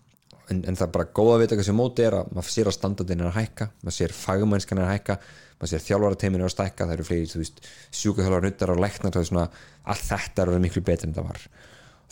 [0.48, 2.70] en, en það er bara góð að vita hvað sem móti er að maður sér
[2.70, 5.18] að standardin er að hækka maður sér fagumænskan er að hækka
[5.61, 7.61] maður sér þjálfarateiminn er að stækka það eru fleiri, þú veist,
[8.01, 9.44] sjúkuþjálfar nuttar og svona,
[9.92, 11.44] allt þetta er miklu betur en það var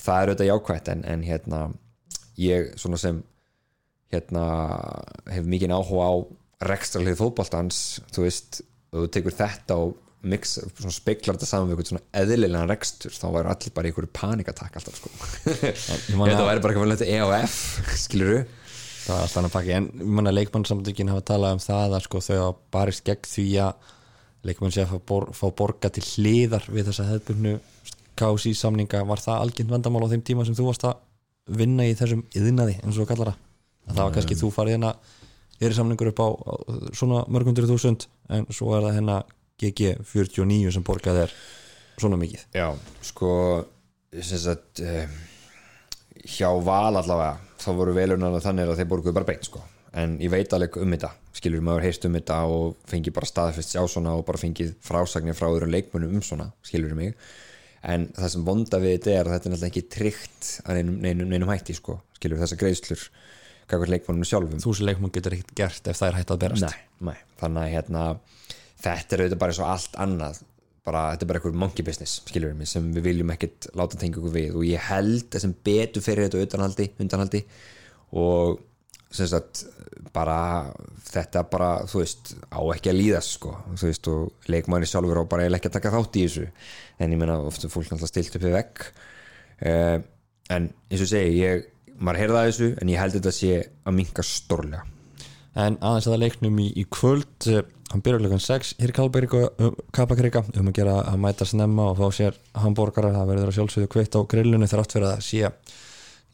[0.02, 1.62] það er auðvitað jákvæmt en, en hérna
[2.38, 3.22] ég svona sem
[4.12, 4.44] hérna
[5.28, 6.14] hef mikið áhuga á
[6.68, 7.80] rekstralið fótballtans
[8.14, 8.60] þú veist,
[8.94, 9.96] þú tekur þetta og
[10.28, 13.92] mix, svona speiklar þetta saman við eitthvað svona eðlilega rekstur, þá væri allir bara í
[13.92, 15.12] einhverju panikatakk alltaf sko.
[15.46, 17.58] Þetta væri bara eitthvað þetta EOF
[18.02, 18.40] skiluru
[19.08, 19.86] það var alltaf hann að pakka en
[20.16, 23.94] manna leikmannsamtökin hafa talað um það að sko þau hafa barist gegn því að
[24.48, 27.54] leikmann sé að fá, bor, fá borga til hliðar við þessa hefðbunnu
[28.18, 30.98] KSI samninga, var það algjörn vandamál á þeim tíma sem þú varst að
[31.58, 33.40] vinna í þessum yðnaði eins og kallar það?
[33.88, 34.92] Að það var kannski þú farið hérna
[35.58, 36.52] er samningur upp á, á
[36.94, 39.16] svona mörgundur þúsund en svo er það hérna
[39.58, 41.34] GG 49 sem borgað er
[41.98, 42.44] svona mikið.
[42.54, 42.68] Já,
[43.02, 43.30] sko
[44.12, 45.16] sem sagt um,
[46.22, 49.64] hjá val allavega þá voru velunar þannig að þeir borguðu bara beint sko.
[49.98, 53.74] En ég veit alveg um þetta skilur maður heist um þetta og fengi bara staðfest
[53.74, 57.14] sjá svona og bara fengið frásagnir frá öðrum leikmunum um svona, skilur mig
[57.82, 61.00] en það sem vonda við þetta er að þetta er náttúrulega ekki tryggt að neinum,
[61.04, 63.04] neinum, neinum hætti sko, skilur þessar greiðslur
[63.68, 64.60] kakvar leikmunum sjálfum.
[64.62, 66.66] Þú sem leikmun getur ekkert gert ef það er hægt að berast.
[66.68, 68.04] Nei, nei, þannig að hérna
[68.82, 70.40] þetta er auðvitað bara og allt annað.
[70.88, 73.98] Bara, þetta er bara eitthvað monkey business skilur við mig, sem við viljum ekkert láta
[74.00, 74.54] tengja okkur við.
[74.56, 77.42] Og ég held þessum betur fyrir þetta utanhaldi, undanhaldi
[78.16, 78.62] og
[79.10, 79.64] sagt
[80.12, 80.40] bara
[81.08, 83.54] þetta bara, þú veist á ekki að líðast sko.
[83.72, 86.46] Þú veist og leikmanni sjálfur á bara eiginlega ekki að taka þátt í þessu.
[86.98, 89.96] En ég menna ofta fólk náttúrulega stilt upp við vekk uh,
[90.54, 91.66] en eins og segi ég,
[91.98, 94.84] maður heyrða þessu en ég held þetta sé að minka stórlega.
[95.58, 97.48] En aðeins að það leiknum í, í kvöld
[97.88, 98.96] hann byrjar klukkan 6 hér í
[99.96, 103.90] Kapakrika um að gera að mæta snemma og fá sér hambúrgarar, það verður að sjálfsögðu
[103.94, 105.50] kveitt á grillinu þrátt fyrir að sé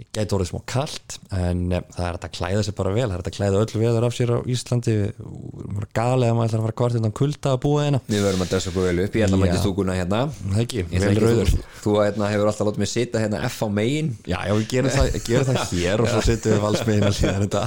[0.03, 3.15] ég gæti orðið smá kallt en ne, það er að klæða sér bara vel það
[3.15, 4.95] er að klæða öll veður af sér á Íslandi.
[5.15, 8.01] Við galið að maður ætlar að fara hvort innan kulda að búa hérna.
[8.09, 10.21] Við verðum að dressa okkur vel upp, ég ætla að mæti stúkuna hérna.
[10.65, 14.11] Ekki, vel rauður Þú, þú hérna, hefur alltaf látið mig sita hérna F á megin.
[14.27, 17.65] Já, já, við gerum það, gerum það hér og svo sittum við valsmegin hlýða þetta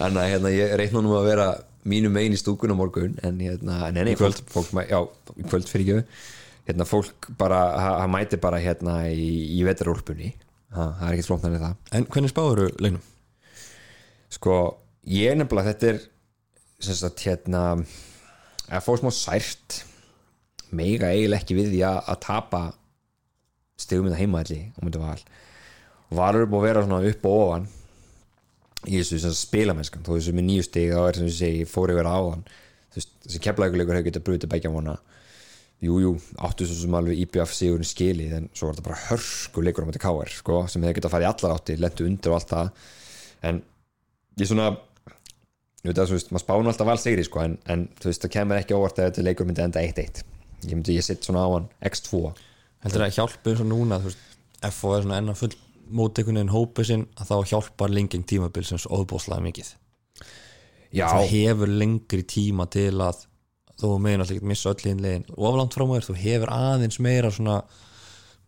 [0.00, 1.48] Þannig að hérna, ég reikna nú að vera
[1.88, 4.40] mínu megin í stúkuna morgun en hérna, en enni, kvöld.
[4.48, 5.00] fólk, fólk, já,
[5.48, 6.04] kvöld
[6.68, 7.62] hérna, fólk bara,
[8.02, 10.34] það mæti bara hérna í, í vetarúlpunni
[10.74, 11.78] það, það er ekkert flóknar en það.
[11.96, 13.06] En hvernig spáður þú leiknum?
[14.32, 14.56] sko,
[15.08, 16.02] ég er nefnilega þetta er
[16.84, 17.62] sem sagt hérna
[18.68, 19.80] að fá smá sært
[20.68, 22.62] mega eiginlega ekki við því að, að tapa
[23.80, 25.18] stegum þetta heimaðli á myndi val.
[26.08, 27.68] Og valur upp að vera svona upp og ofan
[28.86, 30.04] í þessu spilamennskan.
[30.06, 32.44] Þó þessu með nýju steg þá er sem ég segi fór yfir áðan
[32.94, 34.96] þessi keflækuleikur hefur getað brutið begja vona
[35.84, 39.86] jújú, áttu svo sem alveg IBF sigurinn skilið en svo var þetta bara hörsku leikur
[39.86, 42.38] á mæti káar sko, sem hefur getað að fara í allar átti lendu undir og
[42.40, 42.72] allt það.
[43.46, 43.60] En
[44.42, 44.72] ég svona
[45.84, 48.24] ég veit að þú veist, maður spána alltaf val sigri sko, en, en þú veist,
[48.24, 50.22] það kemur ekki óvart að þetta leikur myndi enda 1-1
[50.66, 52.24] ég myndi, ég sitt svona á hann x2
[52.82, 54.24] Heldur það að hjálpa eins og núna þú veist,
[54.74, 55.54] FO er svona enna full
[55.88, 59.70] mót einhvern veginn hópið sinn að þá hjálpar lenging tímabil sem óbúslega mikið.
[60.92, 63.24] Já, það hefur lengri tíma til að
[63.78, 65.26] þú meðin alltaf ekki missa öll hinn legin.
[65.36, 67.60] Og aflangt frá mér, þú hefur aðeins meira svona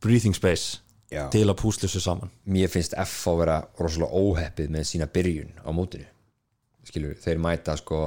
[0.02, 1.26] breathing space Já.
[1.32, 2.32] til að púsla þessu saman.
[2.46, 6.08] Mér finnst F að vera rosalega óheppið með sína byrjun á mótinu.
[6.86, 8.00] Skilur, þeir mæta sko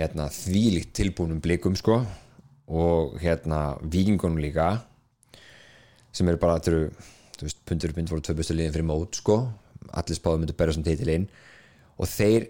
[0.00, 2.00] hérna þvílíkt tilbúnum blikum sko
[2.70, 4.72] og hérna vikingunum líka
[6.14, 6.88] sem eru bara, eru
[7.36, 9.42] þú veist, pundur mynd voru tvö bestu liðin fyrir mót sko.
[9.96, 11.28] Allir spáðum myndu berja sem titilinn.
[12.00, 12.48] Og þeir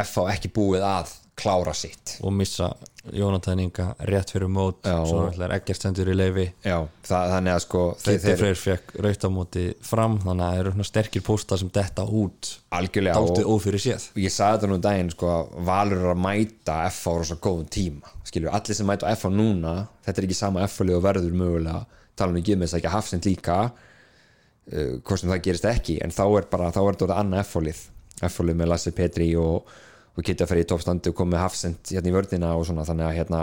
[0.00, 2.16] FH ekki búið að klára sitt.
[2.24, 2.70] Og missa
[3.16, 6.76] Jónatan Inga rétt fyrir mót svo ætlar ekkert stendur í leifi já,
[7.06, 11.62] það, þannig að sko þeir Freyr fekk rautamóti fram þannig að það eru sterkir póstar
[11.62, 12.50] sem detta út.
[12.76, 16.76] Algjörlega og ófyrir séð ég sagði þetta nú um daginn sko að Valur að mæta
[16.90, 19.74] FH á rosa góðum tíma skilju, allir sem mæta FH núna
[20.04, 21.84] þetta er ekki sama FH-lið og verður mögulega
[22.20, 25.96] tala um ekki með þess að ekki hafsend líka uh, hvort sem það gerist ekki
[26.04, 27.86] en þá er bara, þá er þetta annað FH-lið
[28.28, 29.70] FH-lið með Lasse Petri og,
[30.16, 33.16] og geta fyrir í toppstandi og komið hafsend hérna í vördina og svona þannig að
[33.18, 33.42] hérna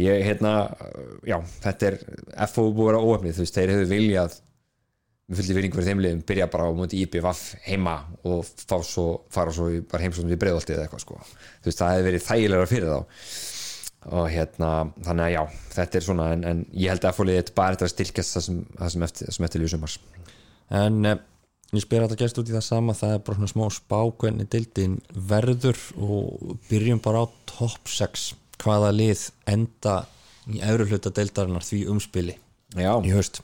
[0.00, 2.00] ég, hérna, uh, já, þetta er
[2.48, 4.36] FH búið að vera óöfnið, þú veist, þeir hefur viljað
[5.24, 7.94] með fullið vinningu fyrir þeim liðum byrja bara á móti IPVF heima
[8.28, 11.20] og fá svo, fara svo bara heimsóknum í breiðoltið eða eitthvað sko.
[11.64, 13.20] Þú veist það hefði verið þægilega fyrir þá.
[14.04, 14.70] Og hérna
[15.06, 15.42] þannig að já
[15.78, 18.44] þetta er svona en, en ég held að fólið þetta bara þetta að styrkjast það
[18.50, 19.64] sem, það sem eftir, sem eftir
[20.72, 21.18] en eh,
[21.78, 24.50] ég spyr það gerst út í það sama það er bara svona smá spá hvernig
[24.52, 24.96] deildin
[25.32, 29.96] verður og byrjum bara á top 6 hvaða lið enda
[30.50, 32.36] í efru hluta deildarinnar því umspili
[32.76, 33.40] já, í haust?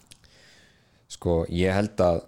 [1.10, 2.20] Sko ég held að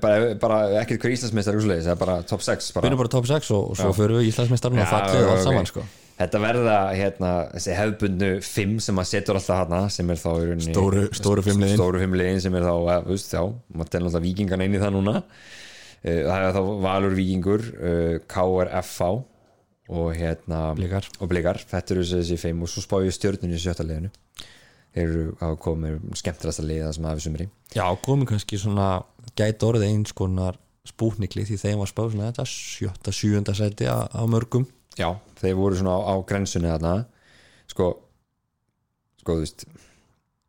[0.00, 2.86] bara, bara ekkert hver Íslandsmeistar úsleis, það er bara top 6 bara.
[2.86, 5.70] byrjum bara top 6 og, og svo förum við Íslandsmeistarinn og Já, fallið allt saman
[5.70, 5.86] sko
[6.18, 10.46] Þetta verða hérna, þessi hefbundnu fimm sem maður setur alltaf hana sem er þá í
[10.48, 11.76] rauninni Stóru- stóru fimm liðin.
[11.78, 12.74] Stóru fimm liðin sem er þá,
[13.06, 13.42] þú veist, já
[13.78, 15.22] maður telur alltaf vikingan inn í það núna.
[16.02, 19.10] Eh, Það er þá Valur Vikingur uh, KR FH
[19.88, 21.06] og hérna Blikar.
[21.22, 24.10] og Blikar, þetta eru þessi fimm og svo spáðu stjörnunni í sjötta liðinu.
[24.98, 27.46] Þeir eru að koma með skemmtilegasta liða sem hafi sumri.
[27.76, 28.88] Já, komið kannski svona
[29.38, 30.58] gæti orðið eins konar
[30.88, 34.64] spútnikli því þeim var spáð svona þetta sjötta, sjöunda seti á, á mörgum
[34.98, 36.94] Já, þeir voru svona á, á grensunni þarna.
[37.70, 37.88] Sko
[39.20, 39.64] sko, þú veist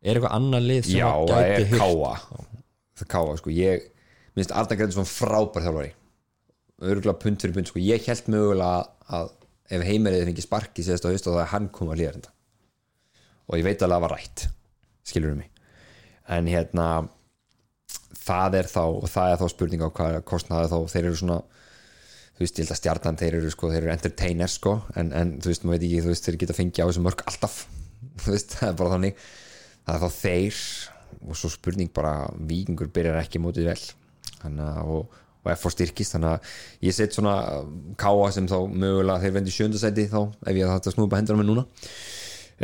[0.00, 1.80] Er eitthvað annar lið sem Já, að það gæti er hirt?
[1.82, 2.12] káa
[2.96, 3.88] það er káa, sko, ég
[4.36, 5.90] minnst Arna Gretarsson frábær þjálfari.
[6.80, 9.32] Örgulega punt fyrir punt, sko, ég held mögulega að
[9.70, 12.32] ef heimeriði fengi sparki séðast á haust og það er hann kom að líða þetta
[13.50, 14.42] og ég veit alveg að það var rætt
[15.10, 15.50] skilur mig.
[16.30, 16.86] En hérna
[18.20, 21.38] það er þá, og það er þá spurning á hvað kostnaði þá, þeir eru svona
[22.40, 25.32] þú veist, ég held að stjarnan, þeir eru sko, þeir eru entertainers sko, en, en
[25.44, 27.56] þú veist, maður veit ekki þú veist, þeir geta fengið á þessu mörg alltaf.
[28.24, 29.20] Þú veist, það er bara þannig.
[29.84, 30.62] Það er þá þeir
[31.20, 32.14] og svo spurning bara,
[32.48, 33.84] vikingur byrjar ekki mótið vel.
[34.40, 36.56] Þannig að, og, og F styrkist, þannig að
[36.88, 37.36] ég set svona
[38.00, 41.50] káa sem þá mögulega þeir vendi sjöndasæti þá, ef ég að snúpa hendur á mig
[41.52, 41.68] núna.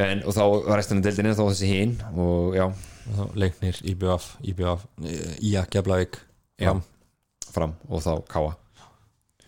[0.01, 2.71] En, og þá var restan af deildinni þá þessi hinn og já,
[3.07, 4.87] Þá Leiknir, IBF, IBF
[5.39, 6.17] Ía, Keflavík
[7.53, 7.77] fram.
[7.87, 8.57] Og þá káa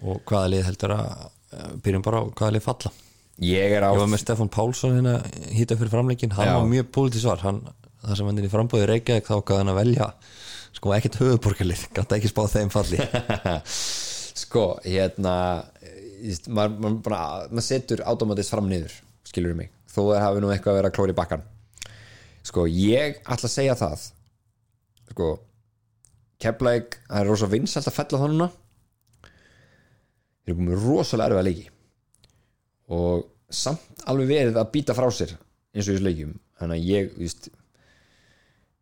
[0.02, 1.10] og hvaða lið heldur að
[1.58, 2.92] eh, byrjum bara á hvaða lið falla?
[3.48, 5.16] Ég er á Ég var með Stefán Pálsson hérna
[5.54, 6.54] hýta fyrir framleikin, hann Já.
[6.58, 7.42] var mjög pólitísk svar.
[7.44, 7.60] Hann,
[8.02, 10.08] það sem hann er í frambóði Reykjavík þá gaf hann að velja
[10.78, 13.00] sko ekkert höfuborgarlið, gæti ekki spáð þeim falli.
[14.38, 15.32] Sko, hérna
[16.46, 18.92] maður, maður, bara, maður setur automatist fram niður,
[19.26, 19.72] skilur mig.
[19.90, 21.42] Þó það hafi nú eitthvað að vera klóri bakkan
[22.48, 24.06] sko, ég ætla að segja það
[25.12, 25.28] sko
[26.38, 28.48] Keflæk, það er rosa vinsælt að fella það núna
[30.48, 31.66] þeir eru komið rosalega erfið að leiki.
[32.96, 36.34] Og samt alveg verið að býta frá sér eins og þessu leikjum.
[36.58, 37.50] Þannig að ég, víst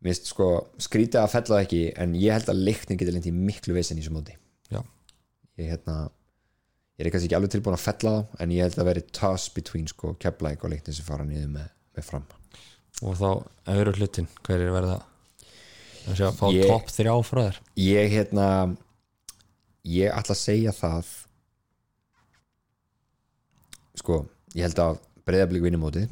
[0.06, 0.46] finnst sko
[0.78, 4.04] skrítið að fella það ekki en ég held að leiknir getur í miklu vesen í
[4.04, 4.36] þessu móti.
[4.70, 4.78] Já,
[5.58, 5.96] ég hérna
[6.96, 9.48] ég er kannski ekki alveg tilbúin að fella þá en ég held að veri toss
[9.56, 12.24] between sko Keflæk og leiknir sem fara niður með, með fram.
[13.02, 13.28] Og þá
[13.74, 15.00] öðru hlutin, hver er verða?
[16.06, 17.60] Að sjá, fá Ég- topp þrjá frá þér?
[17.82, 18.46] Ég hérna
[19.90, 21.10] ég ætla að segja það
[23.96, 24.22] sko
[24.54, 26.10] ég held að breyðablík vinni mótið.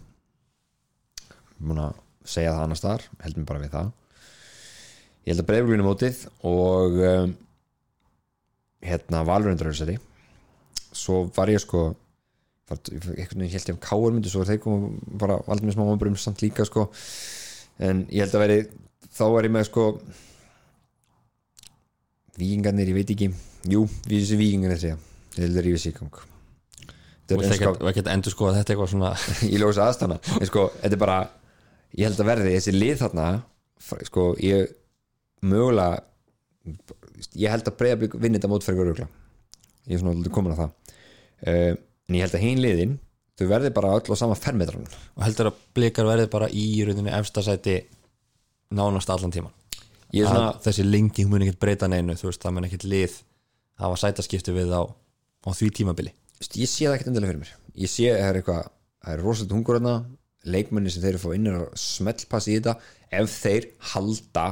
[1.62, 3.92] Múin að segja það annars þar held mér bara við það.
[5.24, 7.36] Ég held að breyðablík vinni mótið og um,
[8.84, 9.98] hérna valurindröðsari
[10.94, 11.92] svo var ég sko
[12.64, 16.16] veginn held ég um káur myndi svo var þeir komu bara aldrei með smá ábrum
[16.20, 16.88] samt líka sko.
[17.82, 18.60] En ég held að veri
[19.14, 19.88] þá er ég með sko
[22.34, 23.28] Víkingarnir, ég veit ekki.
[23.70, 24.96] Jú, við þessi víkingarnir segja.
[25.36, 26.33] Þeir eru í Þetta
[27.32, 29.12] og er að endur sko að þetta er eitthvað svona
[29.52, 31.18] í ljósa aðstana En sko, þetta er bara
[31.94, 33.28] Ég held að verði þessi lið þarna
[34.10, 34.74] Sko, ég
[35.44, 36.02] mögulega
[37.38, 39.08] Ég held að breyðablík vinni þetta mótferðingur örugla
[39.88, 41.00] Ég er svona alltaf komin að það.
[41.44, 41.72] Uh,
[42.04, 42.94] En ég held að hinn liðin
[43.34, 47.10] Þau verði bara öll á sama fermetranum og heldur að blikar verði bara í rauninni
[47.16, 47.80] efsta sæti
[48.74, 49.50] nánast allan tíman
[50.14, 53.16] svona, þessi lenging mun ekkert breyta neinu þú veist, það mun ekkert lið
[53.82, 56.12] hafa sætaskipti við á, á því tímabili
[56.60, 57.54] ég sé það ekkert endilega fyrir mér.
[57.84, 58.62] Ég sé að það er eitthvað
[59.04, 59.94] það er rosalega hungur þarna
[60.54, 62.76] leikmenni sem þeir eru að fá inn er að smellpass í þetta.
[63.14, 64.46] Ef þeir halda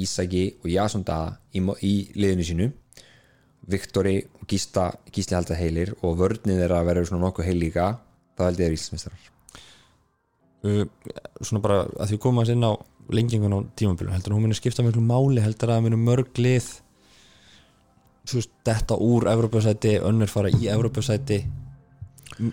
[0.00, 2.68] Ísaki og Jason Daða í, í liðinu sínu
[3.70, 7.88] Viktori og Gísta, Gísli halda heilir og vörnið þeirra verður svona nokkuð heil líka
[8.38, 9.26] þá held ég þeir íslensmistrar
[10.66, 10.84] uh,
[11.42, 12.72] svona bara að því koma inn á
[13.10, 15.42] lengingun á tímabílu heldur að hún muni skipta miklu máli?
[15.42, 16.70] Heldur að það muni mörg lið
[18.38, 21.42] veist, detta úr Evropasæti, önnur fara í Evropasæti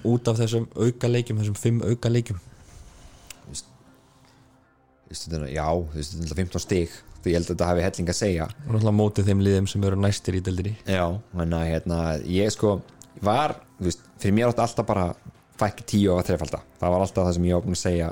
[0.08, 2.42] út af þessum auka leikjum, þessum fimm auka leikjum
[5.08, 8.10] Stundina, já, þú veist, þetta er 15 stig því ég held að þetta hafi helling
[8.12, 8.48] að segja.
[8.66, 10.74] Og náttúrulega mótið þeim liðum sem eru næstir í deildinni.
[10.84, 12.74] Já, þannig að hérna, ég sko
[13.24, 15.06] var, þú veist, fyrir mér átti alltaf bara
[15.58, 18.10] fækki tíu á að þreifalda það var alltaf það sem ég var búin að segja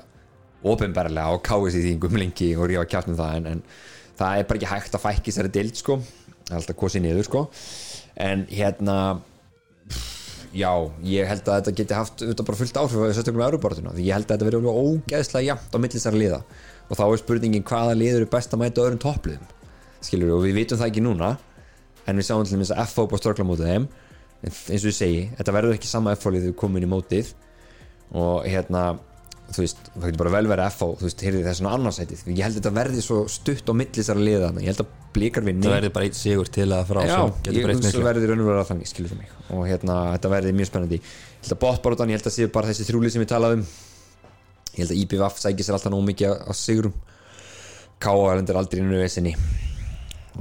[0.66, 3.64] ofinberlega og káist í þingum lengi og rífa kjátt um það en, en
[4.18, 6.00] það er bara ekki hægt að fækki þessari deild sko
[6.52, 7.46] alltaf kosið niður sko.
[8.22, 8.98] En hérna
[10.56, 10.72] já,
[11.04, 14.08] ég held að þetta geti haft þetta bara fullt áhrif að sérstökum með Európartuna því
[14.08, 16.40] ég held að þetta verður alveg ógeðslega jafnt á millisar liða.
[16.86, 19.52] Og þá er spurningin hvaða lið eru best að mæta öðrum toppliðum
[20.06, 21.32] skilur og við vitum það ekki núna
[22.06, 23.88] en við sáum til þess að FO búið að störkla mótið þeim.
[24.46, 26.86] En eins og ég segi, þetta verður ekki sama FO lið þegar við komum inn
[26.86, 27.32] í mótið.
[28.22, 28.84] Og hérna
[29.54, 32.44] þú veist, það getur bara vel verið FO þú veist, heyrði það svona annarsætið ég
[32.46, 35.64] held að þetta verði svo stutt á millisar liða ég held að blíkar vinni.
[35.66, 38.02] Það verði bara eitt sigur til að frá Já, sem getur ég miklu.
[38.02, 39.34] að verði raunverulega þannig, skilur þú mig.
[39.56, 41.00] Og hérna, þetta verði mjög spennandi.
[41.00, 43.68] Ég held að botbarótan, ég held að séu bara þessi þrjúli sem ég talaði um.
[44.74, 46.98] Ég held að IPVF sækir sér alltaf nóg mikið á sigurum.
[48.04, 48.18] K.A.
[48.36, 49.36] er aldrei innu vesinni.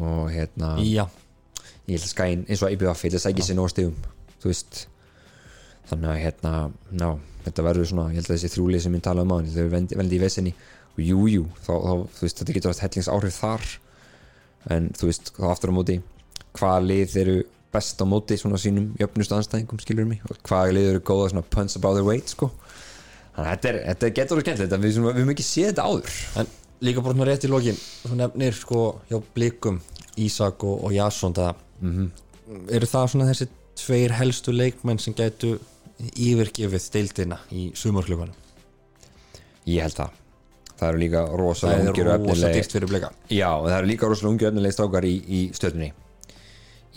[0.00, 1.05] Og hérna já,
[1.86, 4.11] ég held að skæin, eins og IPVF, ég held að sækir sér nóg stigum
[4.44, 4.86] veist.
[5.88, 6.52] Þannig að hérna,
[6.96, 7.09] ná,
[7.45, 9.99] þetta verður svona ég held að þessi þrjúli sem ég talaði um á þau vendi,
[10.01, 10.55] vendi í vesinni.
[10.95, 13.68] Og jújú jú, þá, þá, þú veist, þetta getur haft hellingsáhrif þar.
[14.74, 16.01] En þú veist, þá aftur á móti
[16.55, 17.38] hvaða lið eru
[17.74, 20.22] best á móti svona sínum jöfnustu anstæðingum skilur mig?
[20.30, 22.53] Og hvaða lið eru góða svona punch above their weight sko?
[23.34, 25.88] Þannig að þetta, er, þetta getur skemmtilegt en við, svona, við höfum ekki séð þetta
[25.90, 26.20] áður.
[26.38, 26.53] En
[26.84, 28.80] líka bara svona rétt í lokin þú nefnir sko
[29.11, 29.80] hjá blikum
[30.20, 31.61] Ísak og, og Jasson það
[32.74, 35.57] eru það svona þessi tveir helstu leikmenn sem gætu
[35.99, 38.34] yfirgefið deildina í sumarklubunum
[39.68, 40.20] ég held það.
[40.74, 43.11] Það eru líka rosalega fyrir blika.
[43.30, 45.92] Já, það eru líka rosalega ungi öfnileg strákar í, í stöðunni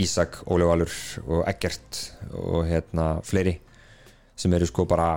[0.01, 0.93] Ísak, Óli Valur
[1.25, 2.01] og Eggert
[2.37, 3.55] og hérna fleiri
[4.37, 5.15] sem eru sko bara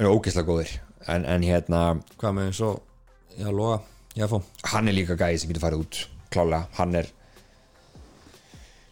[0.00, 0.70] eru ógeðslega góðir.
[1.12, 1.80] En, en hérna,
[2.20, 2.78] hvað með eins og
[3.36, 3.80] já, Loga,
[4.16, 6.00] Jafó hann er líka gæði sem getur farið út
[6.32, 7.10] klálega, hann er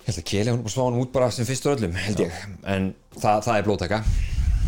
[0.01, 2.43] ég held að Keli hann svá hann út bara sem fyrstur öllum, held ég.
[2.65, 4.05] En það, það er blótaka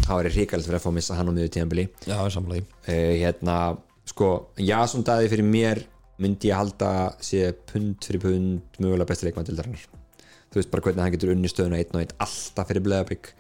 [0.03, 3.15] það væri ríkalegt fyrir að fá að missa hann á miður tíðanbili já, samlega uh,
[3.23, 3.57] hérna,
[4.09, 4.29] sko
[4.59, 5.83] Jason Daði fyrir mér
[6.23, 6.91] myndi ég halda
[7.23, 9.87] sé pund fyrir pund mögulega besti leikmann til þarnar
[10.53, 13.33] þú veist bara hvernig hann getur unni stöðuna einn og einn alltaf fyrir bleðabrik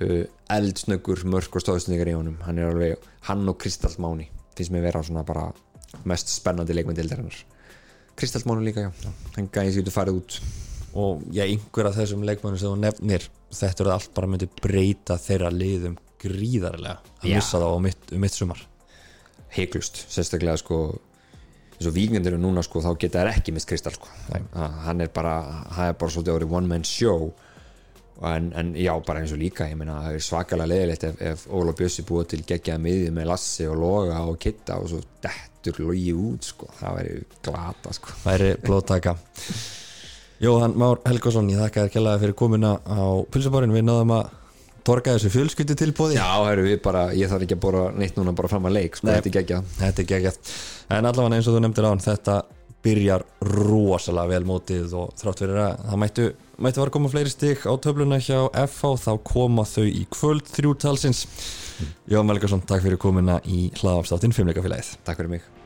[0.00, 0.24] uh,
[0.56, 2.38] eldsnöggur, mörk og stóðsningar í honum.
[2.46, 5.50] Hann er alveg, hann og Kristall Máni finnst mér vera svona bara
[6.08, 7.36] mest spennandi leikmann til þarnar
[8.16, 9.50] Kristall Máni líka, já, hann
[10.94, 15.18] og já, einhver af þessum leikmannum sem þú nefnir þetta er allt bara myndi breyta
[15.20, 17.36] þeirra liðum gríðarlega að Já.
[17.38, 18.64] missa það á mitt, um mitt sumar.
[19.54, 20.80] Heiklust, sérstaklega sko
[21.80, 24.10] eins og víkendur núna sko þá geta þær ekki mist Kristall sko.
[24.84, 25.38] Hann er bara,
[25.76, 27.30] hann er bara svolítið orðið one man show.
[28.20, 31.44] En, en já, bara eins og líka ég meina, það er svakalega leiðilegt ef, ef
[31.56, 35.80] Óla Bjössi búið til geggjaða miðið með Lassi og Loga og Kitta og svo dettur
[35.86, 37.14] logi út sko, það væri
[37.48, 38.18] glata sko.
[38.26, 39.16] Væri blóttaka
[40.40, 44.30] Jóhann Már Helgason, ég þakka þér kjallaði fyrir komuna á pulsabárinu, við náðum að
[44.88, 48.32] torga þessu fjölskyldu tilbúði Já, herru, við bara, ég þarf ekki að bora neitt núna
[48.38, 49.18] bara fram að leik, sko, Nei.
[49.18, 49.68] þetta er geggjað.
[49.82, 50.54] Þetta er geggjast
[50.96, 52.38] en allavega eins og þú nefndir án þetta
[52.80, 56.28] byrjar rosalega vel mótið og þrátt fyrir að það mættu
[56.64, 60.48] mættu var að koma fleiri stig á töfluna hjá FH þá koma þau í kvöld
[60.56, 61.26] þrjútalsins
[62.08, 65.59] Jóhann Helgason, takk fyrir komuna í hlaðafstáttin fimmleikafélagið Takk fyrir mig